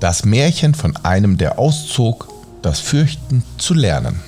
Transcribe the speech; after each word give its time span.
Das 0.00 0.24
Märchen 0.24 0.74
von 0.74 0.96
einem, 0.96 1.38
der 1.38 1.58
auszog, 1.58 2.28
das 2.62 2.80
Fürchten 2.80 3.42
zu 3.58 3.74
lernen. 3.74 4.20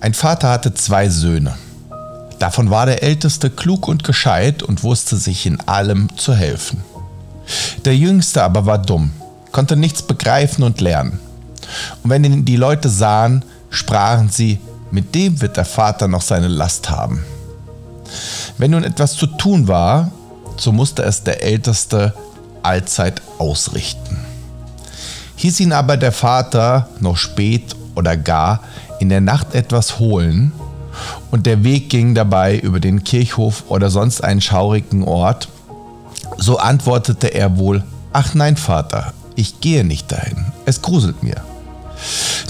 Ein 0.00 0.14
Vater 0.14 0.50
hatte 0.50 0.74
zwei 0.74 1.08
Söhne. 1.08 1.56
Davon 2.38 2.70
war 2.70 2.84
der 2.84 3.02
älteste 3.02 3.48
klug 3.48 3.88
und 3.88 4.04
gescheit 4.04 4.62
und 4.62 4.82
wusste 4.82 5.16
sich 5.16 5.46
in 5.46 5.60
allem 5.60 6.14
zu 6.16 6.34
helfen. 6.34 6.84
Der 7.84 7.96
jüngste 7.96 8.42
aber 8.42 8.66
war 8.66 8.78
dumm, 8.78 9.12
konnte 9.52 9.76
nichts 9.76 10.02
begreifen 10.02 10.62
und 10.64 10.80
lernen. 10.80 11.18
Und 12.02 12.10
wenn 12.10 12.24
ihn 12.24 12.44
die 12.44 12.56
Leute 12.56 12.88
sahen, 12.88 13.44
sprachen 13.70 14.28
sie, 14.28 14.58
mit 14.90 15.14
dem 15.14 15.40
wird 15.40 15.56
der 15.56 15.64
Vater 15.64 16.08
noch 16.08 16.22
seine 16.22 16.48
Last 16.48 16.90
haben. 16.90 17.24
Wenn 18.58 18.72
nun 18.72 18.84
etwas 18.84 19.14
zu 19.14 19.26
tun 19.26 19.66
war, 19.66 20.10
so 20.56 20.72
musste 20.72 21.02
es 21.02 21.22
der 21.22 21.42
Älteste 21.42 22.14
allzeit 22.66 23.22
ausrichten. 23.38 24.18
Hieß 25.36 25.60
ihn 25.60 25.72
aber 25.72 25.96
der 25.96 26.12
Vater 26.12 26.88
noch 27.00 27.16
spät 27.16 27.76
oder 27.94 28.16
gar 28.16 28.60
in 29.00 29.08
der 29.08 29.20
Nacht 29.20 29.54
etwas 29.54 29.98
holen, 29.98 30.52
und 31.30 31.46
der 31.46 31.64
Weg 31.64 31.90
ging 31.90 32.14
dabei 32.14 32.58
über 32.58 32.80
den 32.80 33.04
Kirchhof 33.04 33.64
oder 33.68 33.90
sonst 33.90 34.24
einen 34.24 34.40
schaurigen 34.40 35.04
Ort, 35.04 35.48
so 36.38 36.58
antwortete 36.58 37.28
er 37.34 37.58
wohl, 37.58 37.82
ach 38.12 38.34
nein, 38.34 38.56
Vater, 38.56 39.12
ich 39.34 39.60
gehe 39.60 39.84
nicht 39.84 40.10
dahin, 40.10 40.46
es 40.64 40.82
gruselt 40.82 41.22
mir. 41.22 41.42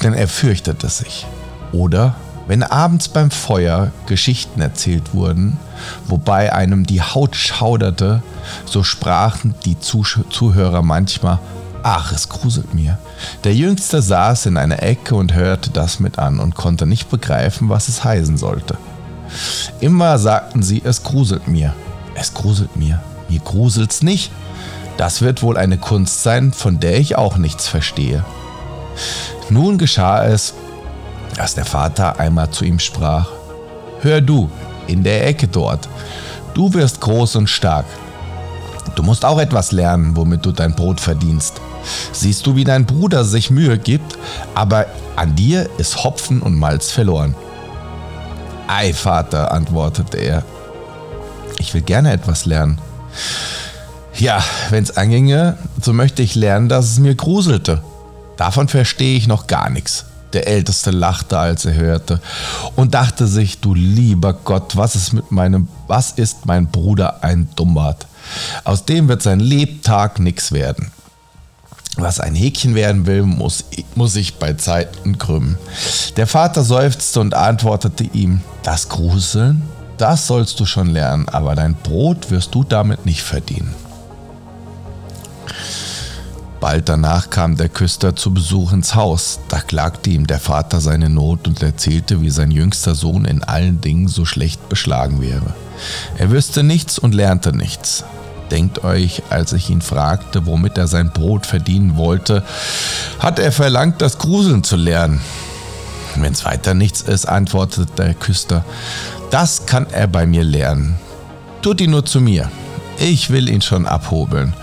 Denn 0.03 0.15
er 0.15 0.29
fürchtete 0.29 0.89
sich. 0.89 1.27
Oder 1.73 2.15
wenn 2.47 2.63
abends 2.63 3.09
beim 3.09 3.31
Feuer 3.31 3.91
Geschichten 4.07 4.61
erzählt 4.61 5.15
wurden, 5.15 5.59
wobei 6.07 6.53
einem 6.53 6.87
die 6.87 7.03
Haut 7.03 7.37
schauderte, 7.37 8.23
so 8.65 8.83
sprachen 8.83 9.55
die 9.65 9.79
Zuhörer 9.79 10.83
manchmal, 10.83 11.39
ach, 11.83 12.13
es 12.13 12.29
gruselt 12.29 12.75
mir. 12.75 12.99
Der 13.45 13.55
Jüngste 13.55 14.03
saß 14.03 14.47
in 14.47 14.57
einer 14.57 14.83
Ecke 14.83 15.15
und 15.15 15.35
hörte 15.35 15.71
das 15.71 16.01
mit 16.01 16.19
an 16.19 16.41
und 16.41 16.55
konnte 16.55 16.87
nicht 16.87 17.11
begreifen, 17.11 17.69
was 17.69 17.89
es 17.89 18.05
heißen 18.05 18.37
sollte. 18.39 18.77
Immer 19.81 20.19
sagten 20.19 20.63
sie, 20.63 20.83
es 20.85 21.03
gruselt 21.03 21.49
mir. 21.49 21.75
Es 22.15 22.35
gruselt 22.35 22.77
mir. 22.77 23.01
Mir 23.29 23.41
gruselt's 23.41 24.03
nicht. 24.03 24.31
Das 24.97 25.21
wird 25.21 25.43
wohl 25.43 25.57
eine 25.57 25.79
Kunst 25.79 26.23
sein, 26.23 26.53
von 26.53 26.81
der 26.81 26.99
ich 26.99 27.17
auch 27.17 27.37
nichts 27.37 27.69
verstehe. 27.69 28.25
Nun 29.51 29.79
geschah 29.79 30.25
es, 30.25 30.55
dass 31.37 31.55
der 31.55 31.65
Vater 31.65 32.19
einmal 32.19 32.51
zu 32.51 32.65
ihm 32.65 32.79
sprach, 32.79 33.29
Hör 34.01 34.21
du, 34.21 34.51
in 34.87 35.03
der 35.03 35.27
Ecke 35.27 35.49
dort, 35.49 35.89
du 36.55 36.73
wirst 36.75 37.01
groß 37.01 37.37
und 37.37 37.49
stark. 37.49 37.87
Du 38.95 39.03
musst 39.03 39.25
auch 39.25 39.39
etwas 39.39 39.73
lernen, 39.73 40.17
womit 40.17 40.45
du 40.47 40.53
dein 40.53 40.75
Brot 40.75 41.01
verdienst. 41.01 41.61
Siehst 42.13 42.47
du, 42.47 42.57
wie 42.57 42.65
dein 42.65 42.87
Bruder 42.87 43.25
sich 43.25 43.51
Mühe 43.51 43.79
gibt, 43.79 44.17
aber 44.55 44.87
an 45.17 45.35
dir 45.35 45.69
ist 45.79 46.03
Hopfen 46.03 46.41
und 46.41 46.59
Malz 46.59 46.91
verloren. 46.91 47.35
Ei, 48.69 48.93
Vater, 48.93 49.53
antwortete 49.53 50.19
er, 50.19 50.43
ich 51.59 51.73
will 51.75 51.83
gerne 51.83 52.13
etwas 52.13 52.47
lernen. 52.47 52.79
Ja, 54.15 54.43
wenn's 54.71 54.97
anginge, 54.97 55.59
so 55.81 55.93
möchte 55.93 56.23
ich 56.23 56.35
lernen, 56.35 56.69
dass 56.69 56.87
es 56.87 56.99
mir 56.99 57.15
gruselte. 57.15 57.83
Davon 58.37 58.69
verstehe 58.69 59.17
ich 59.17 59.27
noch 59.27 59.47
gar 59.47 59.71
nichts. 59.71 60.07
Der 60.37 60.47
Älteste 60.47 60.91
lachte, 60.91 61.39
als 61.39 61.65
er 61.65 61.73
hörte, 61.73 62.21
und 62.75 62.93
dachte 62.93 63.27
sich, 63.27 63.59
du 63.61 63.73
lieber 63.73 64.35
Gott, 64.35 64.77
was 64.77 64.95
ist 64.95 65.15
mit 65.15 65.33
meinem, 65.33 65.67
was 65.87 66.11
ist 66.11 66.45
mein 66.45 66.67
Bruder 66.67 67.25
ein 67.25 67.49
Dummart? 67.57 68.07
Aus 68.63 68.85
dem 68.85 69.09
wird 69.09 69.23
sein 69.23 69.41
Lebtag 69.41 70.19
nichts 70.19 70.53
werden. 70.53 70.91
Was 71.97 72.21
ein 72.21 72.35
Häkchen 72.35 72.75
werden 72.75 73.07
will, 73.07 73.23
muss, 73.23 73.65
muss 73.95 74.13
sich 74.13 74.35
bei 74.35 74.53
Zeiten 74.53 75.17
krümmen. 75.17 75.57
Der 76.19 76.27
Vater 76.27 76.63
seufzte 76.63 77.21
und 77.21 77.33
antwortete 77.33 78.05
ihm, 78.05 78.43
das 78.63 78.91
Gruseln, 78.91 79.63
das 79.97 80.27
sollst 80.27 80.61
du 80.61 80.67
schon 80.67 80.91
lernen, 80.91 81.31
aber 81.31 81.55
dein 81.55 81.75
Brot 81.77 82.31
wirst 82.31 82.55
du 82.55 82.63
damit 82.63 83.07
nicht 83.07 83.23
verdienen. 83.23 83.75
Bald 86.67 86.89
danach 86.89 87.31
kam 87.31 87.57
der 87.57 87.69
Küster 87.69 88.17
zu 88.17 88.35
Besuch 88.35 88.73
ins 88.73 88.97
Haus. 88.97 89.39
Da 89.49 89.61
klagte 89.61 90.11
ihm 90.11 90.27
der 90.27 90.41
Vater 90.41 90.81
seine 90.81 91.09
Not 91.09 91.47
und 91.47 91.63
erzählte, 91.63 92.23
wie 92.23 92.31
sein 92.31 92.51
jüngster 92.51 92.97
Sohn 92.97 93.25
in 93.25 93.45
allen 93.45 93.81
Dingen 93.81 94.09
so 94.09 94.25
schlecht 94.25 94.69
beschlagen 94.69 95.21
wäre. 95.21 95.55
Er 96.19 96.33
wüsste 96.33 96.65
nichts 96.65 96.99
und 96.99 97.15
lernte 97.15 97.57
nichts. 97.57 98.03
Denkt 98.51 98.83
euch, 98.83 99.23
als 99.31 99.53
ich 99.53 99.71
ihn 99.71 99.81
fragte, 99.81 100.45
womit 100.47 100.77
er 100.77 100.89
sein 100.89 101.13
Brot 101.13 101.47
verdienen 101.47 101.97
wollte, 101.97 102.43
hat 103.21 103.39
er 103.39 103.53
verlangt, 103.53 104.03
das 104.03 104.19
Gruseln 104.19 104.65
zu 104.65 104.75
lernen. 104.75 105.21
Wenn 106.17 106.33
es 106.33 106.45
weiter 106.45 106.75
nichts 106.75 107.01
ist, 107.01 107.27
antwortete 107.27 107.87
der 107.97 108.15
Küster, 108.15 108.65
das 109.31 109.67
kann 109.67 109.87
er 109.93 110.09
bei 110.09 110.27
mir 110.27 110.43
lernen. 110.43 110.97
Tut 111.63 111.81
ihn 111.81 111.93
nur 111.93 112.05
zu 112.05 112.21
mir. 112.21 112.51
Ich 112.99 113.31
will 113.31 113.49
ihn 113.49 113.61
schon 113.61 113.87
abhobeln. 113.87 114.55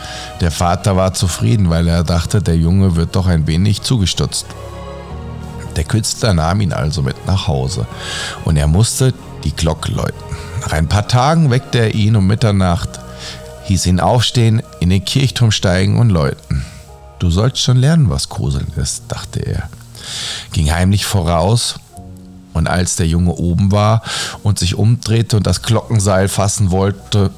Der 0.41 0.51
Vater 0.51 0.95
war 0.95 1.13
zufrieden, 1.13 1.69
weil 1.69 1.87
er 1.87 2.03
dachte, 2.03 2.41
der 2.41 2.57
Junge 2.57 2.95
wird 2.95 3.15
doch 3.15 3.27
ein 3.27 3.47
wenig 3.47 3.81
zugestutzt. 3.81 4.45
Der 5.75 5.83
Künstler 5.83 6.33
nahm 6.33 6.61
ihn 6.61 6.73
also 6.73 7.01
mit 7.01 7.25
nach 7.25 7.47
Hause 7.47 7.87
und 8.45 8.57
er 8.57 8.67
musste 8.67 9.13
die 9.43 9.55
Glocke 9.55 9.91
läuten. 9.91 10.23
Nach 10.61 10.73
ein 10.73 10.87
paar 10.87 11.07
Tagen 11.07 11.49
weckte 11.49 11.79
er 11.79 11.95
ihn 11.95 12.15
um 12.15 12.27
Mitternacht 12.27 12.99
hieß 13.65 13.85
ihn 13.85 13.99
aufstehen, 13.99 14.61
in 14.79 14.89
den 14.89 15.05
Kirchturm 15.05 15.51
steigen 15.51 15.99
und 15.99 16.09
läuten. 16.09 16.65
Du 17.19 17.29
sollst 17.29 17.59
schon 17.59 17.77
lernen, 17.77 18.09
was 18.09 18.29
Gruseln 18.29 18.71
ist, 18.75 19.03
dachte 19.07 19.39
er, 19.39 19.69
ging 20.51 20.71
heimlich 20.71 21.05
voraus, 21.05 21.75
und 22.53 22.67
als 22.67 22.97
der 22.97 23.07
Junge 23.07 23.31
oben 23.31 23.71
war 23.71 24.03
und 24.43 24.59
sich 24.59 24.75
umdrehte 24.75 25.37
und 25.37 25.47
das 25.47 25.63
Glockenseil 25.63 26.27
fassen 26.27 26.69
wollte, 26.69 27.31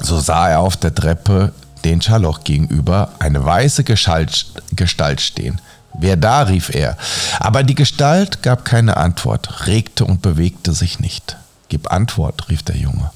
so 0.00 0.18
sah 0.18 0.48
er 0.48 0.60
auf 0.60 0.76
der 0.76 0.94
Treppe 0.94 1.52
den 1.84 2.00
Schaloch 2.00 2.44
gegenüber 2.44 3.10
eine 3.18 3.44
weiße 3.44 3.84
Gestalt, 3.84 4.46
Gestalt 4.72 5.20
stehen. 5.20 5.60
Wer 5.96 6.16
da? 6.16 6.42
rief 6.42 6.74
er. 6.74 6.96
Aber 7.38 7.62
die 7.62 7.74
Gestalt 7.74 8.42
gab 8.42 8.64
keine 8.64 8.96
Antwort, 8.96 9.66
regte 9.66 10.04
und 10.04 10.22
bewegte 10.22 10.72
sich 10.72 10.98
nicht. 10.98 11.36
Gib 11.68 11.92
Antwort, 11.92 12.48
rief 12.48 12.62
der 12.62 12.76
Junge. 12.76 13.10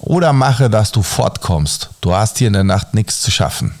Oder 0.00 0.32
mache, 0.32 0.70
dass 0.70 0.92
du 0.92 1.02
fortkommst. 1.02 1.90
Du 2.00 2.14
hast 2.14 2.38
hier 2.38 2.46
in 2.46 2.54
der 2.54 2.64
Nacht 2.64 2.94
nichts 2.94 3.20
zu 3.20 3.30
schaffen. 3.30 3.74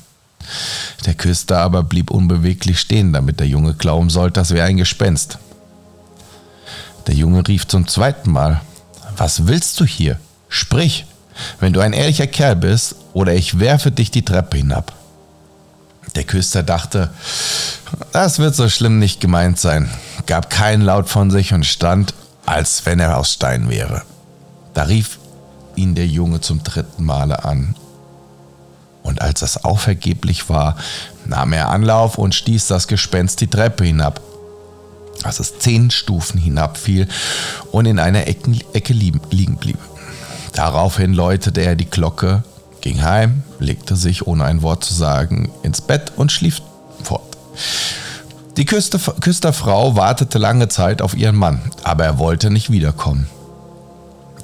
Der 1.06 1.14
Küster 1.14 1.58
aber 1.58 1.82
blieb 1.82 2.10
unbeweglich 2.10 2.78
stehen, 2.78 3.12
damit 3.12 3.40
der 3.40 3.48
Junge 3.48 3.74
glauben 3.74 4.10
sollte, 4.10 4.40
das 4.40 4.50
wäre 4.50 4.66
ein 4.66 4.76
Gespenst. 4.76 5.38
Der 7.06 7.14
Junge 7.14 7.46
rief 7.46 7.66
zum 7.66 7.86
zweiten 7.86 8.30
Mal, 8.32 8.60
was 9.16 9.46
willst 9.46 9.80
du 9.80 9.84
hier? 9.84 10.18
Sprich, 10.48 11.06
wenn 11.60 11.72
du 11.72 11.80
ein 11.80 11.92
ehrlicher 11.92 12.26
Kerl 12.26 12.56
bist, 12.56 12.96
oder 13.12 13.34
ich 13.34 13.58
werfe 13.58 13.90
dich 13.90 14.10
die 14.10 14.24
Treppe 14.24 14.58
hinab. 14.58 14.92
Der 16.14 16.24
Küster 16.24 16.62
dachte, 16.62 17.10
das 18.12 18.38
wird 18.38 18.54
so 18.54 18.68
schlimm 18.68 18.98
nicht 18.98 19.20
gemeint 19.20 19.58
sein, 19.58 19.90
gab 20.26 20.50
keinen 20.50 20.82
Laut 20.82 21.08
von 21.08 21.30
sich 21.30 21.52
und 21.52 21.66
stand, 21.66 22.14
als 22.46 22.86
wenn 22.86 23.00
er 23.00 23.18
aus 23.18 23.32
Stein 23.32 23.68
wäre. 23.68 24.02
Da 24.72 24.84
rief 24.84 25.18
ihn 25.74 25.94
der 25.94 26.06
Junge 26.06 26.40
zum 26.40 26.62
dritten 26.62 27.04
Male 27.04 27.44
an. 27.44 27.74
Und 29.02 29.20
als 29.22 29.40
das 29.40 29.64
auch 29.64 29.78
vergeblich 29.78 30.48
war, 30.48 30.76
nahm 31.26 31.52
er 31.52 31.68
Anlauf 31.68 32.18
und 32.18 32.34
stieß 32.34 32.66
das 32.66 32.88
Gespenst 32.88 33.40
die 33.40 33.46
Treppe 33.46 33.84
hinab, 33.84 34.20
dass 35.22 35.38
es 35.38 35.58
zehn 35.58 35.90
Stufen 35.90 36.40
hinabfiel 36.40 37.08
und 37.72 37.86
in 37.86 37.98
einer 37.98 38.26
Ecke 38.26 38.92
liegen 38.92 39.56
blieb. 39.58 39.78
Daraufhin 40.52 41.12
läutete 41.12 41.60
er 41.60 41.76
die 41.76 41.90
Glocke, 41.90 42.42
ging 42.80 43.02
heim, 43.02 43.42
legte 43.58 43.96
sich, 43.96 44.26
ohne 44.26 44.44
ein 44.44 44.62
Wort 44.62 44.84
zu 44.84 44.94
sagen, 44.94 45.50
ins 45.62 45.80
Bett 45.80 46.12
und 46.16 46.32
schlief 46.32 46.60
fort. 47.02 47.36
Die 48.56 48.64
Küster, 48.64 48.98
Küsterfrau 49.20 49.96
wartete 49.96 50.38
lange 50.38 50.68
Zeit 50.68 51.02
auf 51.02 51.14
ihren 51.14 51.36
Mann, 51.36 51.60
aber 51.82 52.04
er 52.04 52.18
wollte 52.18 52.50
nicht 52.50 52.70
wiederkommen. 52.70 53.28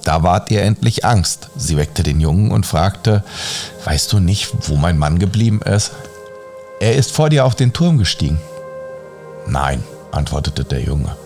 Da 0.04 0.22
ward 0.22 0.50
ihr 0.50 0.62
endlich 0.62 1.04
Angst. 1.04 1.48
Sie 1.56 1.76
weckte 1.76 2.02
den 2.02 2.20
Jungen 2.20 2.50
und 2.50 2.66
fragte, 2.66 3.22
weißt 3.84 4.12
du 4.12 4.18
nicht, 4.18 4.50
wo 4.68 4.76
mein 4.76 4.98
Mann 4.98 5.18
geblieben 5.18 5.62
ist? 5.62 5.92
Er 6.80 6.96
ist 6.96 7.12
vor 7.12 7.30
dir 7.30 7.44
auf 7.44 7.54
den 7.54 7.72
Turm 7.72 7.98
gestiegen. 7.98 8.40
Nein, 9.46 9.82
antwortete 10.10 10.64
der 10.64 10.80
Junge. 10.80 11.16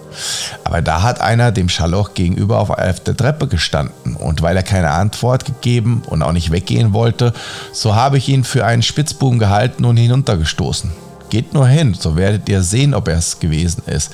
Aber 0.65 0.83
da 0.83 1.03
hat 1.03 1.21
einer 1.21 1.53
dem 1.53 1.69
Schaloch 1.69 2.15
gegenüber 2.15 2.59
auf 2.59 2.71
der 3.01 3.17
Treppe 3.17 3.47
gestanden 3.47 4.17
und 4.17 4.43
weil 4.43 4.57
er 4.57 4.63
keine 4.63 4.91
Antwort 4.91 5.45
gegeben 5.45 6.03
und 6.07 6.23
auch 6.23 6.33
nicht 6.33 6.51
weggehen 6.51 6.93
wollte, 6.93 7.33
so 7.73 7.95
habe 7.95 8.19
ich 8.19 8.29
ihn 8.29 8.45
für 8.45 8.65
einen 8.65 8.83
Spitzbuben 8.83 9.39
gehalten 9.39 9.85
und 9.85 9.97
hinuntergestoßen. 9.97 10.93
Geht 11.29 11.55
nur 11.55 11.67
hin, 11.67 11.95
so 11.95 12.17
werdet 12.17 12.49
ihr 12.49 12.63
sehen, 12.63 12.95
ob 12.95 13.09
er 13.09 13.19
es 13.19 13.41
gewesen 13.41 13.83
ist. 13.87 14.13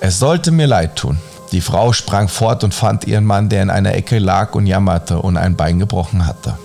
Es 0.00 0.18
sollte 0.18 0.50
mir 0.50 0.66
leid 0.66 0.96
tun. 0.96 1.18
Die 1.52 1.60
Frau 1.60 1.92
sprang 1.92 2.28
fort 2.28 2.64
und 2.64 2.74
fand 2.74 3.06
ihren 3.06 3.24
Mann, 3.24 3.48
der 3.48 3.62
in 3.62 3.70
einer 3.70 3.94
Ecke 3.94 4.18
lag 4.18 4.54
und 4.54 4.66
jammerte 4.66 5.18
und 5.20 5.36
ein 5.36 5.56
Bein 5.56 5.78
gebrochen 5.78 6.26
hatte. 6.26 6.58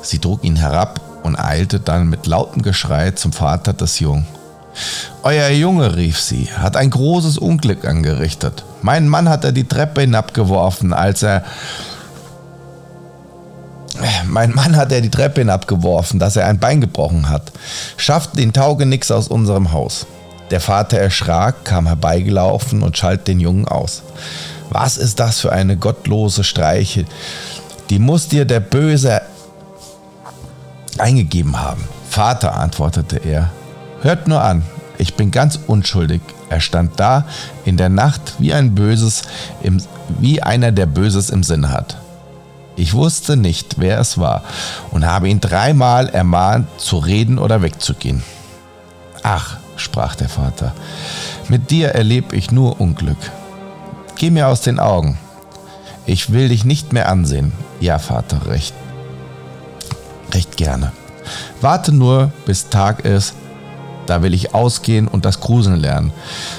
Sie 0.00 0.18
trug 0.18 0.44
ihn 0.44 0.56
herab 0.56 1.00
und 1.22 1.36
eilte 1.36 1.80
dann 1.80 2.08
mit 2.08 2.26
lautem 2.26 2.62
Geschrei 2.62 3.10
zum 3.10 3.32
Vater 3.32 3.72
des 3.72 3.98
Jungen. 4.00 4.26
Euer 5.22 5.48
Junge, 5.50 5.96
rief 5.96 6.20
sie, 6.20 6.48
hat 6.56 6.76
ein 6.76 6.90
großes 6.90 7.38
Unglück 7.38 7.84
angerichtet. 7.86 8.64
Mein 8.82 9.08
Mann 9.08 9.28
hat 9.28 9.44
er 9.44 9.52
die 9.52 9.66
Treppe 9.66 10.02
hinabgeworfen, 10.02 10.92
als 10.92 11.22
er 11.22 11.44
mein 14.26 14.52
Mann 14.52 14.76
hat 14.76 14.90
er 14.90 15.00
die 15.00 15.10
Treppe 15.10 15.42
hinabgeworfen, 15.42 16.18
dass 16.18 16.36
er 16.36 16.46
ein 16.46 16.58
Bein 16.58 16.80
gebrochen 16.80 17.28
hat. 17.28 17.52
Schafft 17.96 18.36
den 18.36 18.52
Taugenix 18.52 19.10
aus 19.10 19.28
unserem 19.28 19.72
Haus. 19.72 20.06
Der 20.50 20.60
Vater 20.60 20.98
erschrak, 20.98 21.64
kam 21.64 21.86
herbeigelaufen 21.86 22.82
und 22.82 22.98
schalt 22.98 23.28
den 23.28 23.40
Jungen 23.40 23.66
aus. 23.66 24.02
Was 24.70 24.96
ist 24.96 25.20
das 25.20 25.40
für 25.40 25.52
eine 25.52 25.76
gottlose 25.76 26.44
Streiche? 26.44 27.04
Die 27.90 27.98
muss 27.98 28.28
dir 28.28 28.44
der 28.44 28.60
Böse 28.60 29.22
eingegeben 30.98 31.60
haben. 31.60 31.84
Vater, 32.08 32.54
antwortete 32.54 33.16
er, 33.16 33.50
hört 34.04 34.28
nur 34.28 34.42
an, 34.42 34.62
ich 34.98 35.14
bin 35.14 35.30
ganz 35.30 35.58
unschuldig. 35.66 36.20
Er 36.48 36.60
stand 36.60 37.00
da 37.00 37.24
in 37.64 37.76
der 37.76 37.88
Nacht 37.88 38.34
wie 38.38 38.54
ein 38.54 38.74
Böses, 38.74 39.22
im, 39.62 39.82
wie 40.20 40.42
einer, 40.42 40.70
der 40.70 40.86
Böses 40.86 41.30
im 41.30 41.42
Sinn 41.42 41.70
hat. 41.70 41.96
Ich 42.76 42.94
wusste 42.94 43.36
nicht, 43.36 43.76
wer 43.78 43.98
es 43.98 44.18
war 44.18 44.42
und 44.90 45.06
habe 45.06 45.28
ihn 45.28 45.40
dreimal 45.40 46.08
ermahnt, 46.08 46.68
zu 46.80 46.98
reden 46.98 47.38
oder 47.38 47.62
wegzugehen. 47.62 48.22
Ach, 49.22 49.56
sprach 49.76 50.14
der 50.14 50.28
Vater, 50.28 50.72
mit 51.48 51.70
dir 51.70 51.90
erlebe 51.90 52.36
ich 52.36 52.50
nur 52.50 52.80
Unglück. 52.80 53.18
Geh 54.16 54.30
mir 54.30 54.48
aus 54.48 54.60
den 54.60 54.78
Augen. 54.78 55.18
Ich 56.06 56.32
will 56.32 56.48
dich 56.48 56.64
nicht 56.64 56.92
mehr 56.92 57.08
ansehen. 57.08 57.52
Ja, 57.80 57.98
Vater, 57.98 58.46
recht. 58.46 58.74
Recht 60.32 60.56
gerne. 60.56 60.92
Warte 61.60 61.92
nur, 61.92 62.32
bis 62.44 62.68
Tag 62.68 63.04
ist, 63.04 63.34
da 64.06 64.22
will 64.22 64.34
ich 64.34 64.54
ausgehen 64.54 65.08
und 65.08 65.24
das 65.24 65.40
Gruseln 65.40 65.80
lernen. 65.80 66.12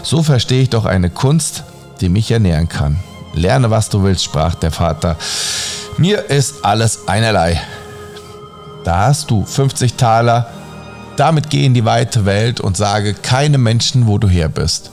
So 0.03 0.23
verstehe 0.23 0.63
ich 0.63 0.69
doch 0.69 0.85
eine 0.85 1.09
Kunst, 1.09 1.63
die 2.01 2.09
mich 2.09 2.31
ernähren 2.31 2.69
kann. 2.69 2.97
Lerne, 3.33 3.69
was 3.69 3.89
du 3.89 4.03
willst, 4.03 4.23
sprach 4.23 4.55
der 4.55 4.71
Vater. 4.71 5.17
Mir 5.97 6.29
ist 6.29 6.63
alles 6.63 7.07
einerlei. 7.07 7.61
Da 8.83 9.07
hast 9.07 9.31
du 9.31 9.45
50 9.45 9.95
Taler, 9.95 10.49
damit 11.17 11.49
geh 11.49 11.65
in 11.65 11.73
die 11.73 11.85
weite 11.85 12.25
Welt 12.25 12.59
und 12.59 12.77
sage 12.77 13.13
keinem 13.13 13.63
Menschen, 13.63 14.07
wo 14.07 14.17
du 14.17 14.27
her 14.27 14.49
bist 14.49 14.91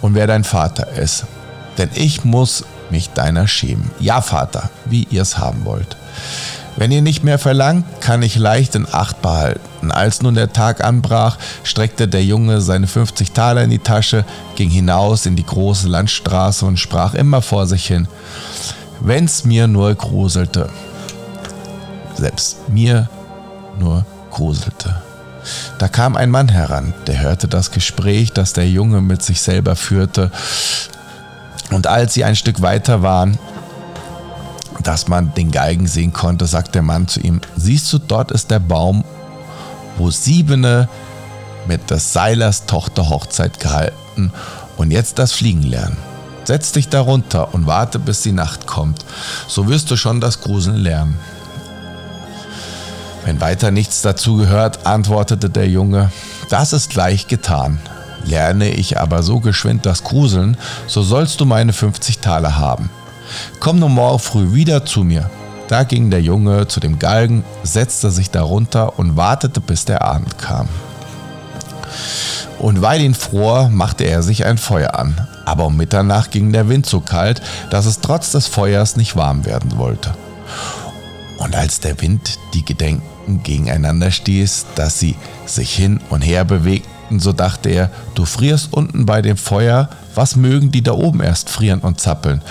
und 0.00 0.14
wer 0.14 0.26
dein 0.26 0.44
Vater 0.44 0.92
ist. 0.92 1.24
Denn 1.78 1.88
ich 1.94 2.24
muss 2.24 2.64
mich 2.90 3.10
deiner 3.10 3.48
schämen. 3.48 3.90
Ja, 3.98 4.20
Vater, 4.20 4.70
wie 4.84 5.06
ihr 5.10 5.22
es 5.22 5.38
haben 5.38 5.64
wollt. 5.64 5.96
Wenn 6.76 6.90
ihr 6.90 7.02
nicht 7.02 7.22
mehr 7.22 7.38
verlangt, 7.38 7.84
kann 8.00 8.22
ich 8.22 8.36
leicht 8.36 8.74
in 8.74 8.86
Acht 8.90 9.20
behalten. 9.22 9.92
Als 9.92 10.22
nun 10.22 10.34
der 10.34 10.52
Tag 10.52 10.82
anbrach, 10.82 11.38
streckte 11.64 12.08
der 12.08 12.24
Junge 12.24 12.60
seine 12.60 12.86
50 12.86 13.32
Taler 13.32 13.62
in 13.62 13.70
die 13.70 13.78
Tasche, 13.78 14.24
ging 14.56 14.70
hinaus 14.70 15.26
in 15.26 15.36
die 15.36 15.46
große 15.46 15.88
Landstraße 15.88 16.64
und 16.64 16.78
sprach 16.78 17.14
immer 17.14 17.42
vor 17.42 17.66
sich 17.66 17.86
hin 17.86 18.08
wenn's 19.04 19.44
mir 19.44 19.66
nur 19.66 19.94
gruselte. 19.94 20.68
Selbst 22.14 22.68
mir 22.68 23.08
nur 23.78 24.04
gruselte. 24.30 25.02
Da 25.78 25.88
kam 25.88 26.16
ein 26.16 26.30
Mann 26.30 26.48
heran, 26.48 26.94
der 27.06 27.20
hörte 27.20 27.48
das 27.48 27.72
Gespräch, 27.72 28.32
das 28.32 28.52
der 28.52 28.68
Junge 28.68 29.00
mit 29.00 29.22
sich 29.22 29.40
selber 29.40 29.74
führte. 29.74 30.30
Und 31.70 31.86
als 31.86 32.14
sie 32.14 32.22
ein 32.22 32.36
Stück 32.36 32.62
weiter 32.62 33.02
waren, 33.02 33.38
dass 34.82 35.08
man 35.08 35.34
den 35.34 35.50
Geigen 35.50 35.86
sehen 35.86 36.12
konnte, 36.12 36.46
sagt 36.46 36.74
der 36.74 36.82
Mann 36.82 37.08
zu 37.08 37.20
ihm, 37.20 37.40
siehst 37.56 37.92
du, 37.92 37.98
dort 37.98 38.30
ist 38.30 38.50
der 38.50 38.58
Baum, 38.58 39.04
wo 39.96 40.10
Siebene 40.10 40.88
mit 41.66 41.90
des 41.90 42.12
Seilers 42.12 42.66
Tochter 42.66 43.08
Hochzeit 43.08 43.60
gehalten 43.60 44.32
und 44.76 44.90
jetzt 44.90 45.18
das 45.18 45.32
Fliegen 45.32 45.62
lernen. 45.62 45.96
Setz 46.44 46.72
dich 46.72 46.88
darunter 46.88 47.54
und 47.54 47.66
warte, 47.66 47.98
bis 47.98 48.22
die 48.22 48.32
Nacht 48.32 48.66
kommt. 48.66 49.04
So 49.46 49.68
wirst 49.68 49.90
du 49.90 49.96
schon 49.96 50.20
das 50.20 50.40
Gruseln 50.40 50.76
lernen. 50.76 51.16
Wenn 53.24 53.40
weiter 53.40 53.70
nichts 53.70 54.02
dazu 54.02 54.36
gehört, 54.36 54.84
antwortete 54.84 55.48
der 55.48 55.68
Junge, 55.68 56.10
das 56.48 56.72
ist 56.72 56.90
gleich 56.90 57.28
getan. 57.28 57.78
Lerne 58.24 58.70
ich 58.70 58.98
aber 58.98 59.22
so 59.22 59.38
geschwind 59.38 59.86
das 59.86 60.02
Gruseln, 60.02 60.56
so 60.86 61.02
sollst 61.02 61.40
du 61.40 61.44
meine 61.44 61.72
50 61.72 62.18
Taler 62.18 62.58
haben. 62.58 62.90
Komm 63.60 63.78
nur 63.78 63.88
morgen 63.88 64.18
früh 64.18 64.52
wieder 64.52 64.84
zu 64.84 65.04
mir. 65.04 65.30
Da 65.68 65.84
ging 65.84 66.10
der 66.10 66.20
Junge 66.20 66.68
zu 66.68 66.80
dem 66.80 66.98
Galgen, 66.98 67.44
setzte 67.62 68.10
sich 68.10 68.30
darunter 68.30 68.98
und 68.98 69.16
wartete, 69.16 69.60
bis 69.60 69.84
der 69.84 70.02
Abend 70.02 70.38
kam. 70.38 70.68
Und 72.58 72.82
weil 72.82 73.00
ihn 73.00 73.14
fror, 73.14 73.68
machte 73.70 74.04
er 74.04 74.22
sich 74.22 74.44
ein 74.44 74.58
Feuer 74.58 74.98
an 74.98 75.28
aber 75.44 75.66
um 75.66 75.76
Mitternacht 75.76 76.30
ging 76.30 76.52
der 76.52 76.68
Wind 76.68 76.86
so 76.86 77.00
kalt, 77.00 77.42
dass 77.70 77.86
es 77.86 78.00
trotz 78.00 78.32
des 78.32 78.46
Feuers 78.46 78.96
nicht 78.96 79.16
warm 79.16 79.44
werden 79.44 79.76
wollte. 79.78 80.14
Und 81.38 81.56
als 81.56 81.80
der 81.80 82.00
Wind 82.00 82.38
die 82.54 82.64
Gedenken 82.64 83.42
gegeneinander 83.42 84.10
stieß, 84.10 84.66
dass 84.74 84.98
sie 84.98 85.16
sich 85.46 85.74
hin 85.74 86.00
und 86.10 86.22
her 86.22 86.44
bewegten, 86.44 86.91
so 87.20 87.32
dachte 87.32 87.68
er, 87.68 87.90
du 88.14 88.24
frierst 88.24 88.72
unten 88.72 89.06
bei 89.06 89.22
dem 89.22 89.36
Feuer, 89.36 89.88
was 90.14 90.36
mögen 90.36 90.70
die 90.70 90.82
da 90.82 90.92
oben 90.92 91.20
erst 91.20 91.50
frieren 91.50 91.80
und 91.80 92.00
zappeln? 92.00 92.42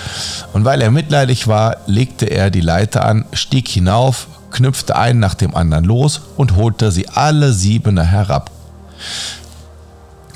Und 0.52 0.64
weil 0.64 0.82
er 0.82 0.90
mitleidig 0.90 1.48
war, 1.48 1.78
legte 1.86 2.26
er 2.26 2.50
die 2.50 2.60
Leiter 2.60 3.04
an, 3.04 3.24
stieg 3.32 3.68
hinauf, 3.68 4.26
knüpfte 4.50 4.96
einen 4.96 5.20
nach 5.20 5.34
dem 5.34 5.54
anderen 5.54 5.84
los 5.84 6.20
und 6.36 6.56
holte 6.56 6.92
sie 6.92 7.08
alle 7.08 7.52
siebener 7.52 8.04
herab. 8.04 8.50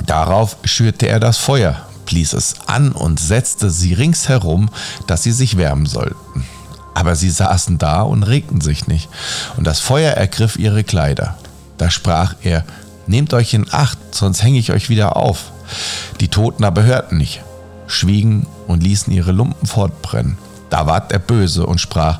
Darauf 0.04 0.56
schürte 0.64 1.08
er 1.08 1.20
das 1.20 1.36
Feuer, 1.36 1.76
blies 2.06 2.32
es 2.32 2.54
an 2.66 2.92
und 2.92 3.20
setzte 3.20 3.70
sie 3.70 3.92
ringsherum, 3.92 4.70
dass 5.06 5.22
sie 5.22 5.32
sich 5.32 5.56
wärmen 5.56 5.86
sollten. 5.86 6.44
Aber 6.94 7.14
sie 7.14 7.30
saßen 7.30 7.76
da 7.78 8.02
und 8.02 8.22
regten 8.22 8.60
sich 8.60 8.86
nicht, 8.86 9.08
und 9.56 9.66
das 9.66 9.80
Feuer 9.80 10.12
ergriff 10.12 10.56
ihre 10.56 10.82
Kleider. 10.82 11.36
Da 11.76 11.90
sprach 11.90 12.36
er, 12.42 12.64
Nehmt 13.06 13.32
euch 13.34 13.54
in 13.54 13.66
Acht, 13.72 13.98
sonst 14.10 14.42
hänge 14.42 14.58
ich 14.58 14.72
euch 14.72 14.88
wieder 14.88 15.16
auf. 15.16 15.52
Die 16.20 16.28
Toten 16.28 16.64
aber 16.64 16.82
hörten 16.82 17.18
nicht, 17.18 17.42
schwiegen 17.86 18.46
und 18.66 18.82
ließen 18.82 19.12
ihre 19.12 19.32
Lumpen 19.32 19.66
fortbrennen. 19.66 20.38
Da 20.70 20.86
ward 20.86 21.12
er 21.12 21.20
böse 21.20 21.66
und 21.66 21.80
sprach, 21.80 22.18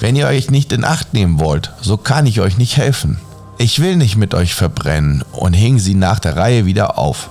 Wenn 0.00 0.16
ihr 0.16 0.26
euch 0.26 0.50
nicht 0.50 0.72
in 0.72 0.84
Acht 0.84 1.14
nehmen 1.14 1.40
wollt, 1.40 1.72
so 1.80 1.96
kann 1.96 2.26
ich 2.26 2.40
euch 2.40 2.58
nicht 2.58 2.76
helfen. 2.76 3.18
Ich 3.58 3.80
will 3.80 3.96
nicht 3.96 4.16
mit 4.16 4.34
euch 4.34 4.54
verbrennen 4.54 5.24
und 5.32 5.54
hing 5.54 5.78
sie 5.78 5.94
nach 5.94 6.18
der 6.18 6.36
Reihe 6.36 6.66
wieder 6.66 6.98
auf. 6.98 7.30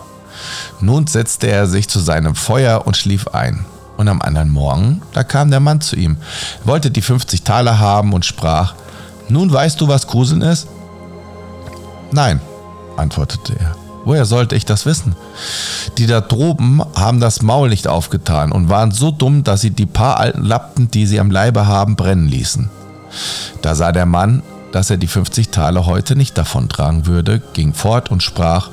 Nun 0.81 1.05
setzte 1.05 1.48
er 1.48 1.67
sich 1.67 1.88
zu 1.88 2.00
seinem 2.00 2.34
Feuer 2.34 2.88
und 2.88 2.98
schlief 2.98 3.27
ein. 3.27 3.65
Und 3.98 4.07
am 4.07 4.22
anderen 4.22 4.50
Morgen, 4.50 5.01
da 5.13 5.24
kam 5.24 5.51
der 5.51 5.60
Mann 5.60 5.79
zu 5.81 5.95
ihm, 5.95 6.17
wollte 6.65 6.91
die 6.91 7.03
50 7.03 7.43
Taler 7.43 7.79
haben 7.79 8.12
und 8.12 8.25
sprach, 8.25 8.74
nun 9.29 9.51
weißt 9.53 9.79
du, 9.79 9.88
was 9.88 10.07
Gruseln 10.07 10.41
ist? 10.41 10.67
Nein, 12.12 12.41
antwortete 12.98 13.56
er. 13.60 13.75
Woher 14.06 14.25
sollte 14.25 14.56
ich 14.56 14.66
das 14.66 14.86
wissen? 14.86 15.16
Die 15.98 16.06
da 16.06 16.22
droben 16.22 16.82
haben 16.96 17.20
das 17.20 17.42
Maul 17.42 17.70
nicht 17.70 17.88
aufgetan 17.88 18.52
und 18.52 18.70
waren 18.70 18.92
so 18.92 19.10
dumm, 19.10 19.44
dass 19.44 19.62
sie 19.62 19.72
die 19.72 19.88
paar 19.88 20.20
alten 20.20 20.44
Lappen, 20.44 20.92
die 20.92 21.08
sie 21.08 21.20
am 21.20 21.32
Leibe 21.32 21.66
haben, 21.66 21.96
brennen 21.96 22.28
ließen. 22.28 22.70
Da 23.64 23.74
sah 23.74 23.92
der 23.92 24.06
Mann, 24.06 24.44
dass 24.72 24.92
er 24.92 24.98
die 24.98 25.08
50 25.08 25.50
Taler 25.50 25.88
heute 25.88 26.16
nicht 26.16 26.38
davontragen 26.38 27.08
würde, 27.08 27.42
ging 27.54 27.74
fort 27.74 28.12
und 28.12 28.22
sprach, 28.22 28.70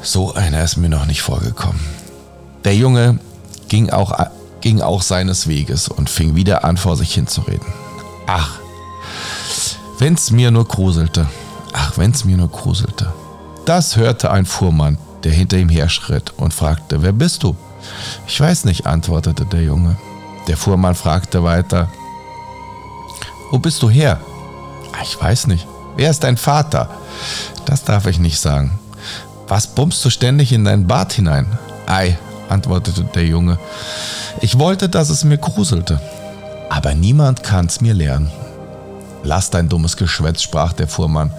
so 0.00 0.34
einer 0.34 0.64
ist 0.64 0.76
mir 0.76 0.88
noch 0.88 1.06
nicht 1.06 1.20
vorgekommen. 1.20 1.80
Der 2.64 2.74
Junge 2.74 3.18
ging 3.68 3.90
auch, 3.90 4.18
ging 4.62 4.80
auch 4.80 5.02
seines 5.02 5.48
Weges 5.48 5.88
und 5.88 6.08
fing 6.08 6.34
wieder 6.34 6.64
an, 6.64 6.78
vor 6.78 6.96
sich 6.96 7.12
hinzureden. 7.12 7.66
Ach, 8.26 8.58
wenn's 9.98 10.30
mir 10.30 10.50
nur 10.50 10.66
gruselte. 10.66 11.26
Ach, 11.74 11.98
wenn's 11.98 12.24
mir 12.24 12.36
nur 12.36 12.48
gruselte. 12.48 13.12
Das 13.66 13.96
hörte 13.96 14.30
ein 14.30 14.46
Fuhrmann, 14.46 14.96
der 15.24 15.32
hinter 15.32 15.58
ihm 15.58 15.68
herschritt 15.68 16.32
und 16.36 16.54
fragte, 16.54 17.02
wer 17.02 17.12
bist 17.12 17.42
du? 17.42 17.56
Ich 18.26 18.40
weiß 18.40 18.64
nicht, 18.64 18.86
antwortete 18.86 19.44
der 19.44 19.62
Junge. 19.62 19.96
Der 20.46 20.56
Fuhrmann 20.56 20.94
fragte 20.94 21.42
weiter, 21.42 21.88
wo 23.50 23.58
bist 23.58 23.82
du 23.82 23.90
her? 23.90 24.20
Ich 25.02 25.20
weiß 25.20 25.48
nicht. 25.48 25.66
Wer 25.96 26.10
ist 26.10 26.22
dein 26.22 26.36
Vater? 26.36 26.88
Das 27.66 27.82
darf 27.84 28.06
ich 28.06 28.18
nicht 28.18 28.38
sagen. 28.38 28.78
Was 29.48 29.66
bummst 29.66 30.04
du 30.04 30.10
ständig 30.10 30.52
in 30.52 30.64
dein 30.64 30.86
Bart 30.86 31.12
hinein? 31.12 31.58
Ei, 31.86 32.16
antwortete 32.48 33.02
der 33.02 33.26
Junge. 33.26 33.58
Ich 34.40 34.58
wollte, 34.58 34.88
dass 34.88 35.10
es 35.10 35.24
mir 35.24 35.38
gruselte. 35.38 36.00
Aber 36.70 36.94
niemand 36.94 37.42
kann's 37.42 37.80
mir 37.80 37.94
lernen. 37.94 38.30
Lass 39.24 39.50
dein 39.50 39.68
dummes 39.68 39.96
Geschwätz, 39.96 40.42
sprach 40.42 40.74
der 40.74 40.86
Fuhrmann. 40.86 41.32